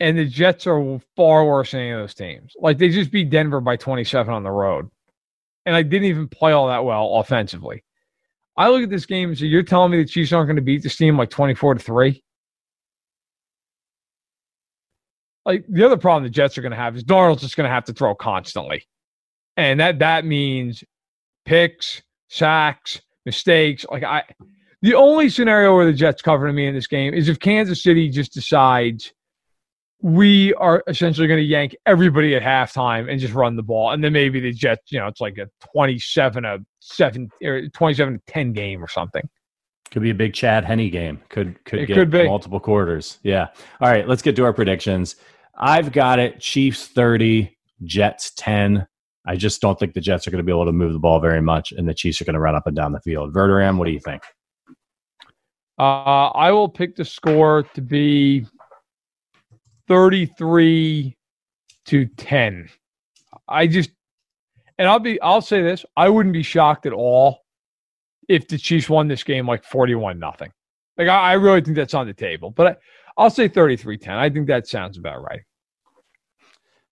[0.00, 2.54] and the Jets are far worse than any of those teams.
[2.58, 4.88] Like they just beat Denver by 27 on the road,
[5.68, 7.84] and I didn't even play all that well offensively.
[8.56, 10.62] I look at this game and say, "You're telling me the Chiefs aren't going to
[10.62, 12.24] beat this team like 24 to 3?
[15.44, 17.74] Like the other problem the Jets are going to have is Darnold's just going to
[17.74, 18.88] have to throw constantly,
[19.58, 20.82] and that that means
[21.44, 23.84] picks, sacks, mistakes.
[23.90, 24.24] Like I,
[24.80, 27.82] the only scenario where the Jets cover to me in this game is if Kansas
[27.82, 29.12] City just decides
[30.00, 33.90] we are essentially going to yank everybody at halftime and just run the ball.
[33.90, 38.14] And then maybe the Jets, you know, it's like a 27 a 7 or 27
[38.14, 39.28] to 10 game or something.
[39.90, 41.20] Could be a big Chad Henne game.
[41.30, 43.18] Could could it get could multiple quarters.
[43.22, 43.48] Yeah.
[43.80, 45.16] All right, let's get to our predictions.
[45.56, 48.86] I've got it Chiefs 30, Jets 10.
[49.26, 51.20] I just don't think the Jets are going to be able to move the ball
[51.20, 53.32] very much and the Chiefs are going to run up and down the field.
[53.32, 54.22] Verderame, what do you think?
[55.78, 58.46] Uh, I will pick the score to be
[59.88, 61.16] 33
[61.86, 62.68] to 10.
[63.48, 63.90] I just
[64.78, 67.40] and I'll be I'll say this, I wouldn't be shocked at all
[68.28, 70.52] if the Chiefs won this game like 41 nothing.
[70.96, 72.50] Like I, I, really think that's on the table.
[72.50, 72.80] But
[73.16, 74.08] I, will say 33-10.
[74.10, 75.40] I think that sounds about right.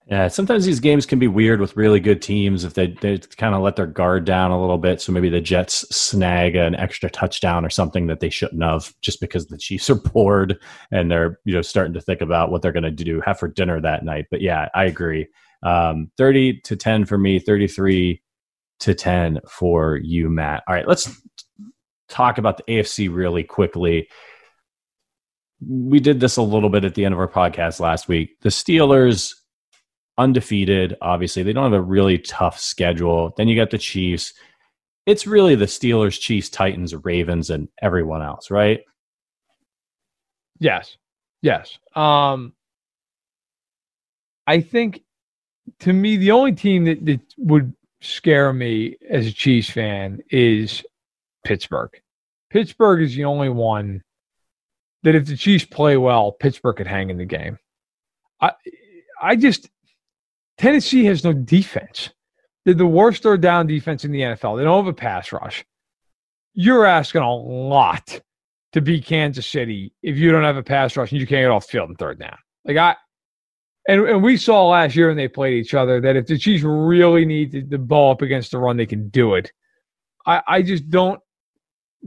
[0.09, 3.57] Yeah, sometimes these games can be weird with really good teams if they, they kind
[3.57, 5.01] of let their guard down a little bit.
[5.01, 9.21] So maybe the Jets snag an extra touchdown or something that they shouldn't have just
[9.21, 10.61] because the Chiefs are bored
[10.93, 13.49] and they're you know starting to think about what they're going to do have for
[13.49, 14.27] dinner that night.
[14.31, 15.27] But yeah, I agree.
[15.65, 18.23] Um, 30 to 10 for me, 33
[18.81, 20.63] to 10 for you, Matt.
[20.69, 21.21] All right, let's
[22.09, 24.09] talk about the AFC really quickly.
[25.67, 28.39] We did this a little bit at the end of our podcast last week.
[28.43, 29.33] The Steelers
[30.19, 30.97] undefeated.
[31.01, 33.35] Obviously, they don't have a really tough schedule.
[33.37, 34.35] Then you got the Chiefs.
[35.05, 38.81] It's really the Steelers, Chiefs, Titans, Ravens, and everyone else, right?
[40.59, 40.97] Yes.
[41.43, 41.79] Yes.
[41.95, 42.55] Um,
[44.47, 45.03] I think
[45.81, 50.85] to me, the only team that, that would scare me as a Chiefs fan is
[51.45, 51.91] Pittsburgh.
[52.51, 54.03] Pittsburgh is the only one
[55.03, 57.59] that if the Chiefs play well, Pittsburgh could hang in the game.
[58.41, 58.53] I
[59.21, 59.69] I just
[60.59, 62.11] Tennessee has no defense.
[62.65, 64.57] They're the worst third down defense in the NFL.
[64.57, 65.65] They don't have a pass rush.
[66.55, 68.21] You're asking a lot
[68.73, 71.51] to beat Kansas City if you don't have a pass rush and you can't get
[71.51, 72.37] off the field in third down.
[72.65, 72.97] Like I
[73.89, 76.65] and, and we saw last year when they played each other that if the Chiefs
[76.65, 79.53] really need the, ball up against the run, they can do it.
[80.27, 81.21] I, I just don't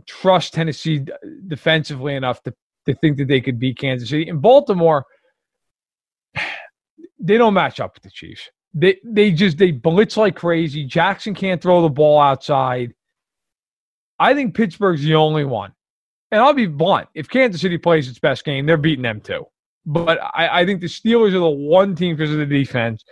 [0.06, 1.06] trust Tennessee
[1.48, 2.54] defensively enough to,
[2.86, 4.28] to think that they could beat Kansas City.
[4.28, 5.06] In Baltimore,
[7.20, 8.50] they don't match up with the Chiefs.
[8.74, 10.86] They they just they blitz like crazy.
[10.86, 12.94] Jackson can't throw the ball outside.
[14.20, 15.74] I think Pittsburgh's the only one.
[16.32, 17.08] And I'll be blunt.
[17.16, 19.46] If Kansas City plays its best game, they're beating them too.
[19.86, 23.04] But I, I think the Steelers are the one team because of the defense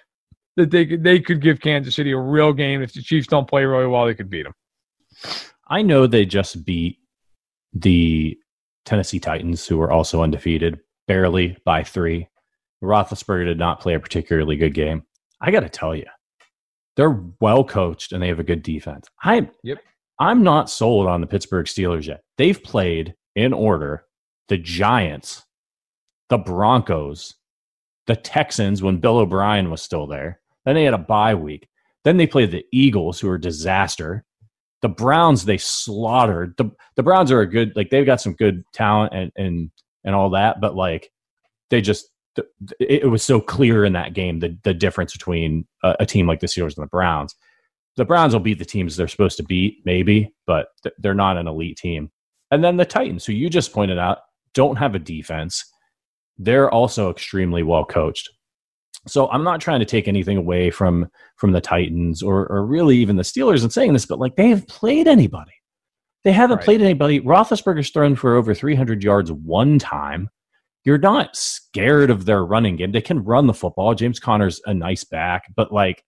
[0.58, 2.82] that they could they could give Kansas City a real game.
[2.82, 4.54] If the Chiefs don't play really well, they could beat them.
[5.68, 7.00] I know they just beat
[7.74, 8.38] the
[8.86, 12.28] Tennessee Titans, who were also undefeated, barely by three.
[12.84, 15.04] Roethlisberger did not play a particularly good game.
[15.42, 16.06] I got to tell you,
[16.96, 19.08] they're well coached and they have a good defense.
[19.24, 19.80] I'm yep.
[20.20, 22.22] I'm not sold on the Pittsburgh Steelers yet.
[22.38, 24.06] They've played in order
[24.48, 25.46] the Giants,
[26.30, 27.36] the Broncos,
[28.08, 30.40] the Texans when Bill O'Brien was still there.
[30.66, 31.68] Then they had a bye week.
[32.04, 34.24] Then they played the Eagles, who are a disaster.
[34.82, 36.56] The Browns they slaughtered.
[36.58, 39.72] The the Browns are a good like they've got some good talent and and
[40.04, 41.12] and all that, but like
[41.70, 42.08] they just
[42.80, 46.40] it was so clear in that game the the difference between a, a team like
[46.40, 47.36] the Steelers and the Browns.
[47.96, 50.68] The Browns will beat the teams they're supposed to beat, maybe, but
[51.00, 52.12] they're not an elite team.
[52.52, 54.20] And then the Titans, who you just pointed out,
[54.54, 55.66] don't have a defense
[56.38, 58.30] they're also extremely well coached.
[59.08, 62.98] So I'm not trying to take anything away from from the Titans or or really
[62.98, 65.52] even the Steelers in saying this, but like they have played anybody.
[66.24, 66.66] They haven't right.
[66.66, 67.22] played anybody.
[67.22, 70.30] Roethlisberger's thrown for over 300 yards one time.
[70.88, 72.94] You're not scared of their running game.
[72.94, 73.94] They can run the football.
[73.94, 76.02] James Conner's a nice back, but like,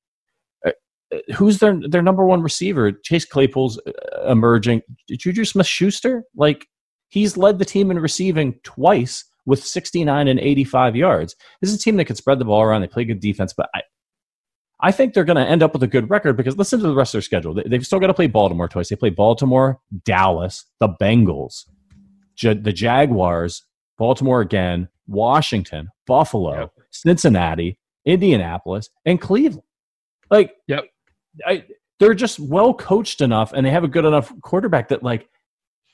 [0.66, 0.72] uh,
[1.14, 2.94] uh, who's their their number one receiver?
[2.94, 4.82] Chase Claypool's uh, emerging.
[5.10, 6.66] Juju Smith Schuster, like
[7.10, 11.36] he's led the team in receiving twice with 69 and 85 yards.
[11.60, 12.80] This is a team that can spread the ball around.
[12.80, 13.82] They play good defense, but I,
[14.80, 16.96] I think they're going to end up with a good record because listen to the
[16.96, 17.54] rest of their schedule.
[17.54, 18.88] They, have still got to play Baltimore twice.
[18.88, 21.66] They play Baltimore, Dallas, the Bengals,
[22.38, 23.64] J- the Jaguars,
[24.00, 26.72] Baltimore again, Washington, Buffalo, yep.
[26.90, 29.62] Cincinnati, Indianapolis, and Cleveland.
[30.32, 30.86] Like, yep.
[31.46, 31.66] I,
[32.00, 35.30] they're just well coached enough and they have a good enough quarterback that like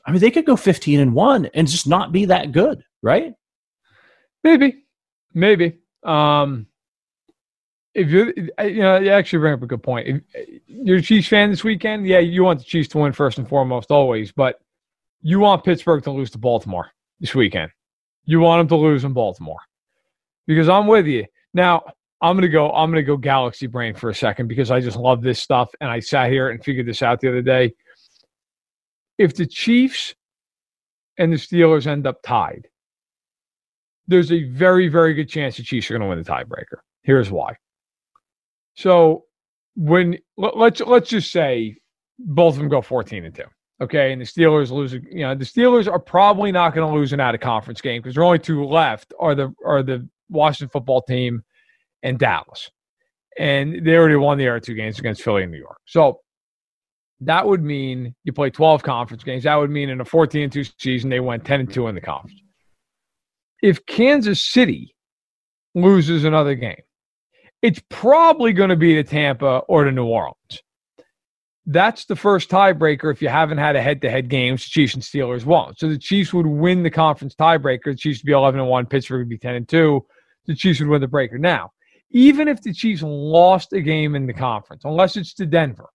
[0.05, 3.33] I mean, they could go 15 and one and just not be that good, right?
[4.43, 4.83] Maybe,
[5.33, 5.79] maybe.
[6.03, 6.67] Um,
[7.95, 10.07] if you you know, you actually bring up a good point.
[10.07, 13.39] If you're a Chiefs fan this weekend, yeah, you want the Chiefs to win first
[13.39, 14.31] and foremost, always.
[14.31, 14.59] But
[15.23, 17.71] you want Pittsburgh to lose to Baltimore this weekend.
[18.25, 19.59] You want them to lose in Baltimore
[20.47, 21.25] because I'm with you.
[21.53, 21.83] Now
[22.21, 22.71] I'm gonna go.
[22.71, 25.89] I'm gonna go Galaxy brain for a second because I just love this stuff, and
[25.89, 27.73] I sat here and figured this out the other day
[29.17, 30.13] if the Chiefs
[31.17, 32.67] and the Steelers end up tied,
[34.07, 36.79] there's a very, very good chance the Chiefs are going to win the tiebreaker.
[37.03, 37.55] Here's why.
[38.75, 39.23] So
[39.75, 41.77] when let's let's just say
[42.19, 43.43] both of them go 14 and 2.
[43.81, 44.11] Okay.
[44.11, 47.19] And the Steelers lose, you know, the Steelers are probably not going to lose an
[47.19, 51.01] out of conference game because are only two left are the are the Washington football
[51.01, 51.43] team
[52.03, 52.71] and Dallas.
[53.37, 55.77] And they already won the other two games against Philly and New York.
[55.85, 56.21] So
[57.21, 59.43] that would mean you play 12 conference games.
[59.43, 61.95] That would mean in a 14 and 2 season, they went 10 and 2 in
[61.95, 62.39] the conference.
[63.61, 64.95] If Kansas City
[65.73, 66.81] loses another game,
[67.61, 70.61] it's probably going to be to Tampa or to New Orleans.
[71.67, 74.55] That's the first tiebreaker if you haven't had a head to head game.
[74.55, 75.79] The Chiefs and Steelers won't.
[75.79, 77.85] So the Chiefs would win the conference tiebreaker.
[77.85, 78.85] The Chiefs would be 11 and 1.
[78.85, 80.05] Pittsburgh would be 10 and 2.
[80.45, 81.39] The Chiefs would win the breaker.
[81.39, 81.71] Now,
[82.11, 85.89] even if the Chiefs lost a game in the conference, unless it's to Denver,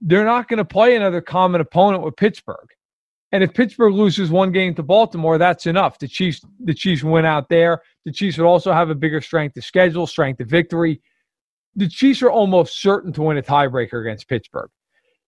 [0.00, 2.68] they're not going to play another common opponent with Pittsburgh.
[3.30, 5.98] And if Pittsburgh loses one game to Baltimore, that's enough.
[5.98, 7.80] The Chiefs, the Chiefs win out there.
[8.04, 11.00] The Chiefs would also have a bigger strength of schedule, strength of victory.
[11.76, 14.70] The Chiefs are almost certain to win a tiebreaker against Pittsburgh.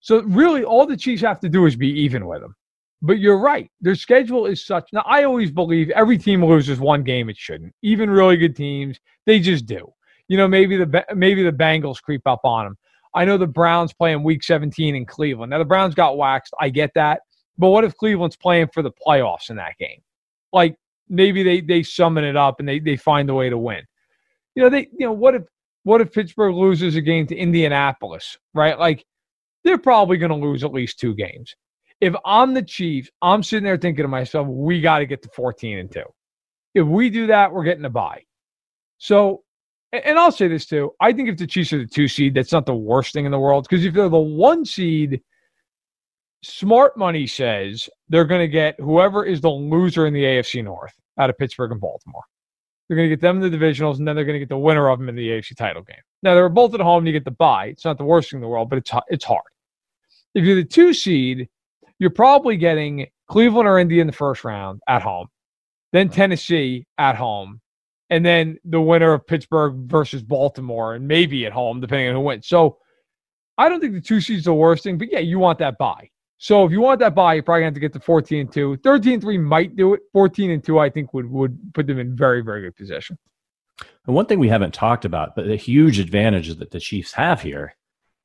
[0.00, 2.54] So really, all the Chiefs have to do is be even with them.
[3.00, 3.70] But you're right.
[3.80, 4.88] Their schedule is such.
[4.92, 7.74] Now, I always believe every team loses one game it shouldn't.
[7.82, 9.92] Even really good teams, they just do.
[10.28, 12.78] You know, maybe the maybe the Bengals creep up on them.
[13.14, 15.50] I know the Browns playing Week 17 in Cleveland.
[15.50, 16.54] Now the Browns got waxed.
[16.60, 17.20] I get that,
[17.58, 20.00] but what if Cleveland's playing for the playoffs in that game?
[20.52, 20.76] Like
[21.08, 23.84] maybe they they summon it up and they they find a way to win.
[24.54, 25.42] You know, they you know what if
[25.84, 28.78] what if Pittsburgh loses a game to Indianapolis, right?
[28.78, 29.04] Like
[29.62, 31.54] they're probably going to lose at least two games.
[32.00, 35.28] If I'm the Chiefs, I'm sitting there thinking to myself, we got to get to
[35.28, 36.02] 14 and 2.
[36.74, 38.22] If we do that, we're getting a bye.
[38.98, 39.42] So,
[39.92, 40.92] and I'll say this too.
[41.00, 43.30] I think if the Chiefs are the two seed, that's not the worst thing in
[43.30, 43.66] the world.
[43.68, 45.22] Because if they're the one seed,
[46.42, 50.92] smart money says they're going to get whoever is the loser in the AFC North
[51.18, 52.24] out of Pittsburgh and Baltimore.
[52.88, 54.58] They're going to get them in the divisionals, and then they're going to get the
[54.58, 55.96] winner of them in the AFC title game.
[56.22, 57.66] Now they're both at home, and you get the bye.
[57.66, 59.42] It's not the worst thing in the world, but it's it's hard.
[60.34, 61.48] If you're the two seed,
[61.98, 65.28] you're probably getting Cleveland or Indy in the first round at home,
[65.92, 67.60] then Tennessee at home,
[68.10, 72.20] and then the winner of Pittsburgh versus Baltimore, and maybe at home, depending on who
[72.20, 72.48] wins.
[72.48, 72.78] So
[73.56, 76.10] I don't think the two seeds the worst thing, but yeah, you want that bye.
[76.38, 78.40] So if you want that bye, you're probably going to have to get to 14
[78.40, 78.78] and 2.
[78.78, 80.00] 13 and 3 might do it.
[80.12, 83.16] 14 and 2, I think, would, would put them in very, very good position.
[84.06, 87.42] And one thing we haven't talked about, but the huge advantage that the Chiefs have
[87.42, 87.76] here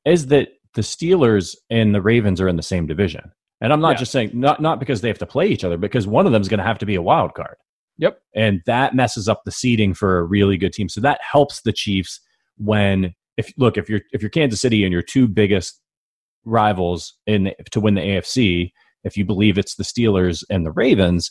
[0.04, 3.32] is that the Steelers and the Ravens are in the same division.
[3.60, 3.98] And I'm not yeah.
[3.98, 6.40] just saying not not because they have to play each other, because one of them
[6.40, 7.56] is going to have to be a wild card.
[7.98, 8.20] Yep.
[8.34, 10.88] And that messes up the seeding for a really good team.
[10.88, 12.20] So that helps the Chiefs
[12.56, 15.80] when if look if you're if you're Kansas City and your two biggest
[16.44, 18.72] rivals in to win the AFC,
[19.04, 21.30] if you believe it's the Steelers and the Ravens,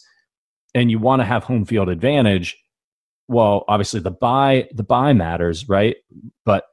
[0.73, 2.57] and you want to have home field advantage,
[3.27, 5.95] well, obviously the bye the bye matters, right?
[6.45, 6.65] But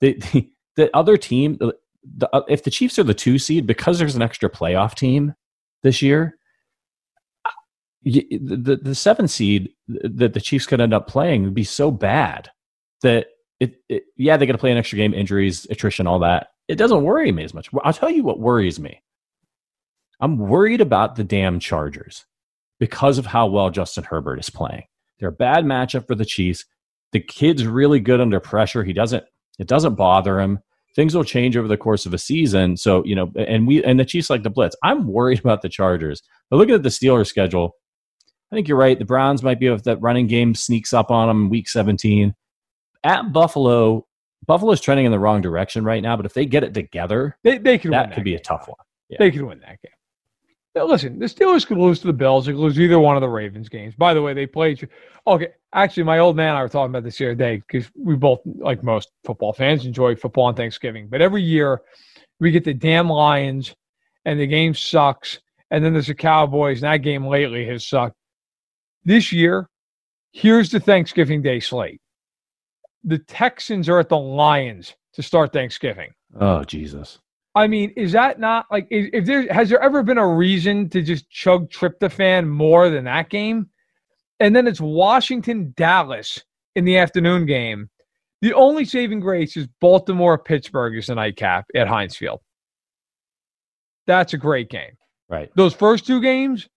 [0.00, 3.98] the the, the other team, the, uh, if the Chiefs are the two seed, because
[3.98, 5.34] there's an extra playoff team
[5.82, 6.36] this year,
[8.02, 11.90] the the, the seven seed that the Chiefs could end up playing would be so
[11.90, 12.50] bad
[13.02, 13.28] that
[13.60, 16.48] it, it yeah they got to play an extra game, injuries, attrition, all that.
[16.68, 17.68] It doesn't worry me as much.
[17.82, 19.02] I'll tell you what worries me.
[20.20, 22.24] I'm worried about the damn Chargers
[22.78, 24.84] because of how well Justin Herbert is playing.
[25.18, 26.64] They're a bad matchup for the Chiefs.
[27.12, 28.84] The kid's really good under pressure.
[28.84, 29.24] He doesn't
[29.58, 30.60] it doesn't bother him
[30.94, 32.76] things will change over the course of a season.
[32.76, 34.76] So, you know, and we and the Chiefs like the blitz.
[34.82, 36.22] I'm worried about the Chargers.
[36.50, 37.76] But looking at the Steelers schedule,
[38.50, 38.98] I think you're right.
[38.98, 42.34] The Browns might be if that running game sneaks up on them week 17.
[43.04, 44.06] At Buffalo,
[44.46, 47.58] Buffalo's trending in the wrong direction right now, but if they get it together, they,
[47.58, 48.24] they could that, that could game.
[48.24, 48.76] be a tough one.
[49.08, 49.18] Yeah.
[49.18, 49.92] They could win that game.
[50.74, 52.46] Now, listen, the Steelers could lose to the Bills.
[52.46, 53.94] They could lose either one of the Ravens games.
[53.94, 54.88] By the way, they played.
[55.26, 57.90] Okay, actually, my old man and I were talking about this the other day because
[57.94, 61.08] we both, like most football fans, enjoy football on Thanksgiving.
[61.08, 61.82] But every year,
[62.40, 63.74] we get the damn Lions,
[64.24, 65.40] and the game sucks.
[65.70, 68.16] And then there's the Cowboys, and that game lately has sucked.
[69.04, 69.68] This year,
[70.32, 72.00] here's the Thanksgiving Day slate.
[73.04, 76.10] The Texans are at the Lions to start Thanksgiving.
[76.38, 77.18] Oh Jesus!
[77.54, 81.02] I mean, is that not like if there has there ever been a reason to
[81.02, 83.68] just chug tryptophan more than that game?
[84.40, 86.42] And then it's Washington Dallas
[86.74, 87.90] in the afternoon game.
[88.40, 92.40] The only saving grace is Baltimore Pittsburgh is the nightcap at Heinz Field.
[94.06, 94.96] That's a great game.
[95.28, 95.50] Right.
[95.54, 96.68] Those first two games,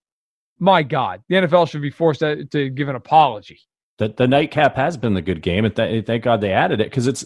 [0.60, 3.60] my God, the NFL should be forced to, to give an apology.
[3.98, 6.90] The, the nightcap has been the good game, and th- thank God they added it
[6.90, 7.26] because it's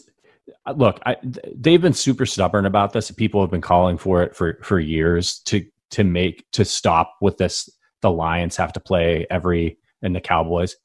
[0.76, 1.16] look, I,
[1.56, 3.12] they've been super stubborn about this.
[3.12, 7.38] People have been calling for it for for years to to make to stop with
[7.38, 7.70] this.
[8.02, 10.76] The Lions have to play every and the Cowboys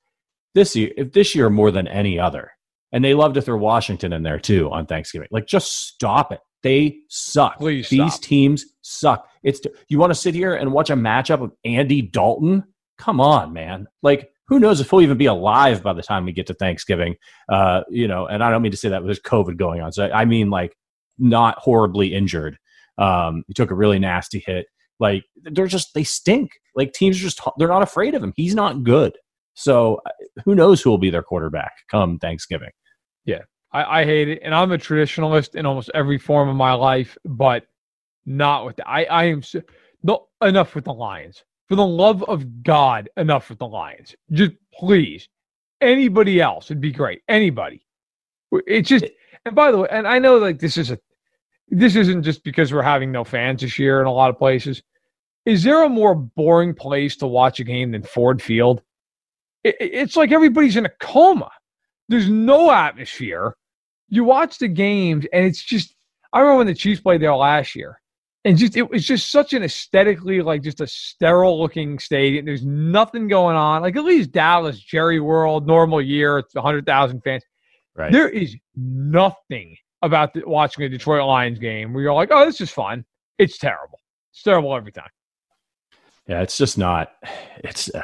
[0.55, 0.91] this year.
[0.97, 2.53] If this year more than any other,
[2.93, 5.29] and they love to throw Washington in there too on Thanksgiving.
[5.31, 6.41] Like, just stop it.
[6.63, 7.59] They suck.
[7.59, 8.23] Please These stop.
[8.23, 9.29] teams suck.
[9.43, 12.65] It's you want to sit here and watch a matchup of Andy Dalton?
[12.97, 13.87] Come on, man.
[14.03, 17.17] Like who knows if he'll even be alive by the time we get to Thanksgiving.
[17.49, 19.93] Uh, you know, and I don't mean to say that there's COVID going on.
[19.93, 20.77] So I mean like
[21.19, 22.59] not horribly injured.
[22.99, 24.67] Um, he took a really nasty hit.
[25.01, 26.53] Like they're just they stink.
[26.77, 28.33] Like teams just they're not afraid of him.
[28.37, 29.17] He's not good.
[29.55, 30.11] So uh,
[30.45, 32.71] who knows who will be their quarterback come Thanksgiving?
[33.25, 33.43] Yeah,
[33.73, 37.17] I, I hate it, and I'm a traditionalist in almost every form of my life,
[37.25, 37.65] but
[38.27, 39.05] not with the, I.
[39.05, 39.63] I am so,
[40.03, 44.15] no enough with the Lions for the love of God, enough with the Lions.
[44.33, 45.29] Just please,
[45.81, 47.23] anybody else would be great.
[47.29, 47.85] Anybody.
[48.53, 49.07] It's just,
[49.45, 50.99] and by the way, and I know like this is a,
[51.69, 54.83] this isn't just because we're having no fans this year in a lot of places.
[55.47, 58.83] Is there a more boring place to watch a game than Ford Field?
[59.63, 61.51] It, it's like everybody's in a coma.
[62.09, 63.57] There's no atmosphere.
[64.09, 65.95] You watch the games, and it's just.
[66.33, 68.01] I remember when the Chiefs played there last year
[68.45, 72.45] and just it was just such an aesthetically like just a sterile looking stadium.
[72.45, 73.83] There's nothing going on.
[73.83, 77.45] Like at least Dallas, Jerry World, normal year, it's hundred thousand fans.
[77.97, 78.13] Right.
[78.13, 82.61] There is nothing about the, watching a Detroit Lions game where you're like, oh, this
[82.61, 83.05] is fun.
[83.39, 84.01] It's terrible.
[84.33, 85.09] It's terrible every time.
[86.27, 87.13] Yeah, it's just not.
[87.59, 88.03] It's uh,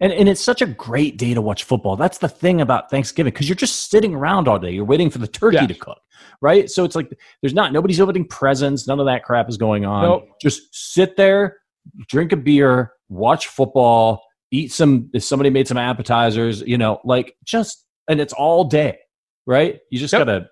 [0.00, 1.96] and and it's such a great day to watch football.
[1.96, 4.70] That's the thing about Thanksgiving because you're just sitting around all day.
[4.70, 5.68] You're waiting for the turkey Yes.
[5.68, 6.00] to cook,
[6.40, 6.70] right?
[6.70, 7.10] So it's like
[7.42, 8.86] there's not nobody's opening presents.
[8.86, 10.02] None of that crap is going on.
[10.04, 10.28] Nope.
[10.40, 11.56] Just sit there,
[12.08, 15.10] drink a beer, watch football, eat some.
[15.12, 18.98] If somebody made some appetizers, you know, like just and it's all day,
[19.46, 19.78] right?
[19.90, 20.20] You just Yep.
[20.26, 20.48] gotta.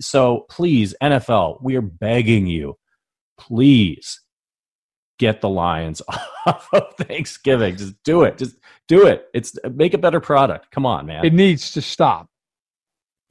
[0.00, 2.76] So please, NFL, we are begging you,
[3.38, 4.20] please
[5.20, 6.02] get the Lions
[6.46, 7.76] off of Thanksgiving.
[7.76, 8.38] Just do it.
[8.38, 8.56] Just
[8.88, 9.26] do it.
[9.34, 10.72] It's make a better product.
[10.72, 11.24] Come on, man.
[11.24, 12.26] It needs to stop.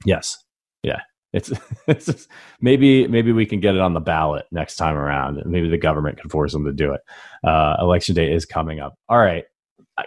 [0.06, 0.38] yes.
[0.82, 1.00] Yeah.
[1.32, 1.52] It's,
[1.86, 2.28] it's just-
[2.60, 5.42] maybe maybe we can get it on the ballot next time around.
[5.44, 7.00] Maybe the government can force them to do it.
[7.46, 8.94] Uh, election day is coming up.
[9.08, 9.44] All right.
[9.98, 10.04] I,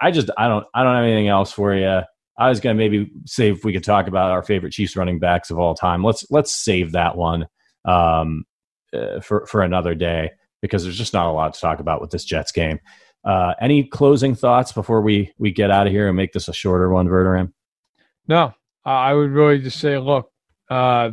[0.00, 2.00] I just I don't I don't have anything else for you.
[2.38, 5.50] I was gonna maybe say if we could talk about our favorite Chiefs running backs
[5.50, 6.02] of all time.
[6.02, 7.46] Let's let's save that one
[7.86, 8.44] um,
[8.92, 10.32] uh, for for another day
[10.62, 12.80] because there's just not a lot to talk about with this Jets game.
[13.24, 16.52] Uh, any closing thoughts before we we get out of here and make this a
[16.52, 17.52] shorter one, Verderame?
[18.28, 18.54] No,
[18.84, 20.30] I would really just say, look,
[20.70, 21.10] uh,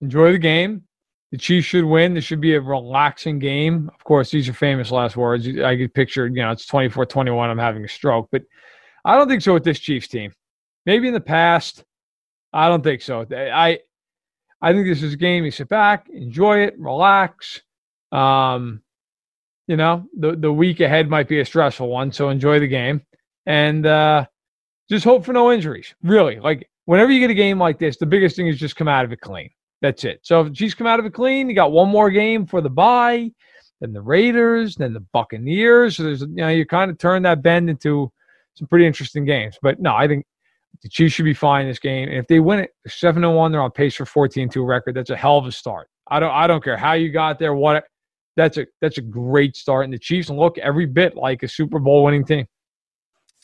[0.00, 0.84] enjoy the game.
[1.30, 2.12] The Chiefs should win.
[2.12, 3.90] This should be a relaxing game.
[3.94, 5.48] Of course, these are famous last words.
[5.48, 7.50] I get pictured, you know, it's 24 21.
[7.50, 8.42] I'm having a stroke, but
[9.04, 10.32] I don't think so with this Chiefs team.
[10.84, 11.84] Maybe in the past,
[12.52, 13.26] I don't think so.
[13.30, 13.78] I,
[14.60, 17.62] I think this is a game you sit back, enjoy it, relax.
[18.12, 18.82] Um,
[19.66, 23.02] you know, the, the week ahead might be a stressful one, so enjoy the game.
[23.46, 24.26] And, uh,
[24.92, 25.94] just hope for no injuries.
[26.02, 28.88] Really, like whenever you get a game like this, the biggest thing is just come
[28.88, 29.50] out of it clean.
[29.80, 30.20] That's it.
[30.22, 32.70] So if Chiefs come out of it clean, you got one more game for the
[32.70, 33.30] bye,
[33.80, 35.96] then the Raiders, then the Buccaneers.
[35.96, 38.12] So there's you know you kind of turn that bend into
[38.54, 39.58] some pretty interesting games.
[39.62, 40.26] But no, I think
[40.82, 42.08] the Chiefs should be fine in this game.
[42.08, 44.94] And if they win it, seven and one, they're on pace for 14-2 record.
[44.94, 45.88] That's a hell of a start.
[46.08, 47.84] I don't I don't care how you got there, what
[48.36, 49.84] that's a that's a great start.
[49.84, 52.46] And the Chiefs look every bit like a Super Bowl winning team.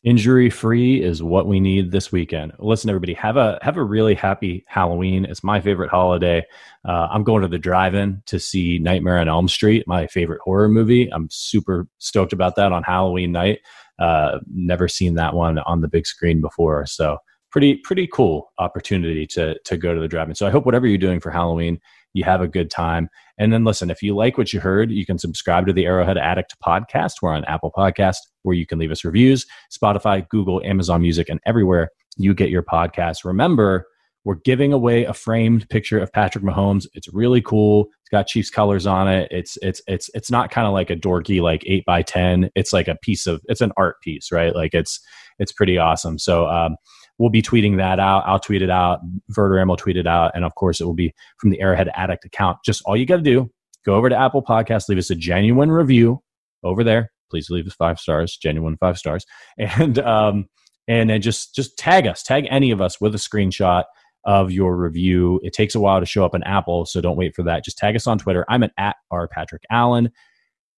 [0.05, 2.53] Injury free is what we need this weekend.
[2.61, 5.24] Listen, everybody, have a have a really happy Halloween.
[5.24, 6.47] It's my favorite holiday.
[6.84, 10.68] Uh, I'm going to the drive-in to see Nightmare on Elm Street, my favorite horror
[10.68, 11.12] movie.
[11.12, 13.59] I'm super stoked about that on Halloween night.
[13.99, 17.18] Uh, never seen that one on the big screen before, so
[17.51, 20.36] pretty pretty cool opportunity to to go to the drive-in.
[20.36, 21.80] So I hope whatever you're doing for Halloween,
[22.18, 23.08] you have a good time.
[23.38, 26.18] And then listen, if you like what you heard, you can subscribe to the Arrowhead
[26.18, 27.14] Addict podcast.
[27.22, 31.40] We're on Apple Podcast, where you can leave us reviews, Spotify, Google, Amazon Music, and
[31.46, 33.24] everywhere you get your podcasts.
[33.24, 33.86] Remember,
[34.24, 36.86] we're giving away a framed picture of Patrick Mahomes.
[36.92, 37.86] It's really cool.
[38.02, 39.28] It's got Chiefs colors on it.
[39.30, 42.50] It's it's it's it's not kind of like a dorky like eight by ten.
[42.56, 44.54] It's like a piece of it's an art piece, right?
[44.54, 45.00] Like it's
[45.38, 46.18] it's pretty awesome.
[46.18, 46.76] So um,
[47.18, 48.24] we'll be tweeting that out.
[48.26, 49.00] I'll tweet it out.
[49.32, 52.24] Verderame will tweet it out, and of course, it will be from the Arrowhead Addict
[52.24, 52.58] account.
[52.64, 53.50] Just all you got to do:
[53.84, 56.22] go over to Apple Podcasts, leave us a genuine review
[56.64, 57.10] over there.
[57.30, 59.24] Please leave us five stars, genuine five stars,
[59.58, 60.46] and um,
[60.86, 63.84] and then just just tag us, tag any of us with a screenshot
[64.24, 65.40] of your review.
[65.42, 67.64] It takes a while to show up in Apple, so don't wait for that.
[67.64, 68.44] Just tag us on Twitter.
[68.48, 70.10] I'm at, at R Patrick Allen.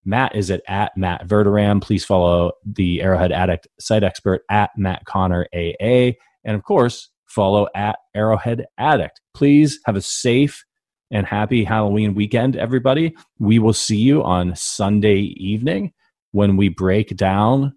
[0.04, 1.82] Matt is at, at Matt Verderame.
[1.82, 6.12] Please follow the Arrowhead Addict site expert at Matt Connor AA.
[6.44, 9.20] And of course, follow at Arrowhead Addict.
[9.34, 10.64] Please have a safe
[11.10, 13.14] and happy Halloween weekend, everybody.
[13.38, 15.92] We will see you on Sunday evening
[16.32, 17.74] when we break down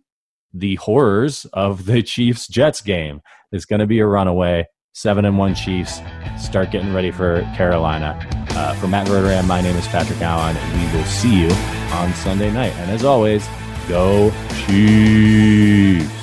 [0.53, 3.21] the horrors of the Chiefs Jets game.
[3.51, 4.67] It's going to be a runaway.
[4.95, 6.01] Seven and one Chiefs.
[6.37, 8.19] Start getting ready for Carolina.
[8.51, 10.55] Uh, for Matt Verderame, my name is Patrick Allen.
[10.55, 11.49] And we will see you
[11.93, 12.73] on Sunday night.
[12.73, 13.47] And as always,
[13.87, 14.31] go
[14.67, 16.22] Chiefs.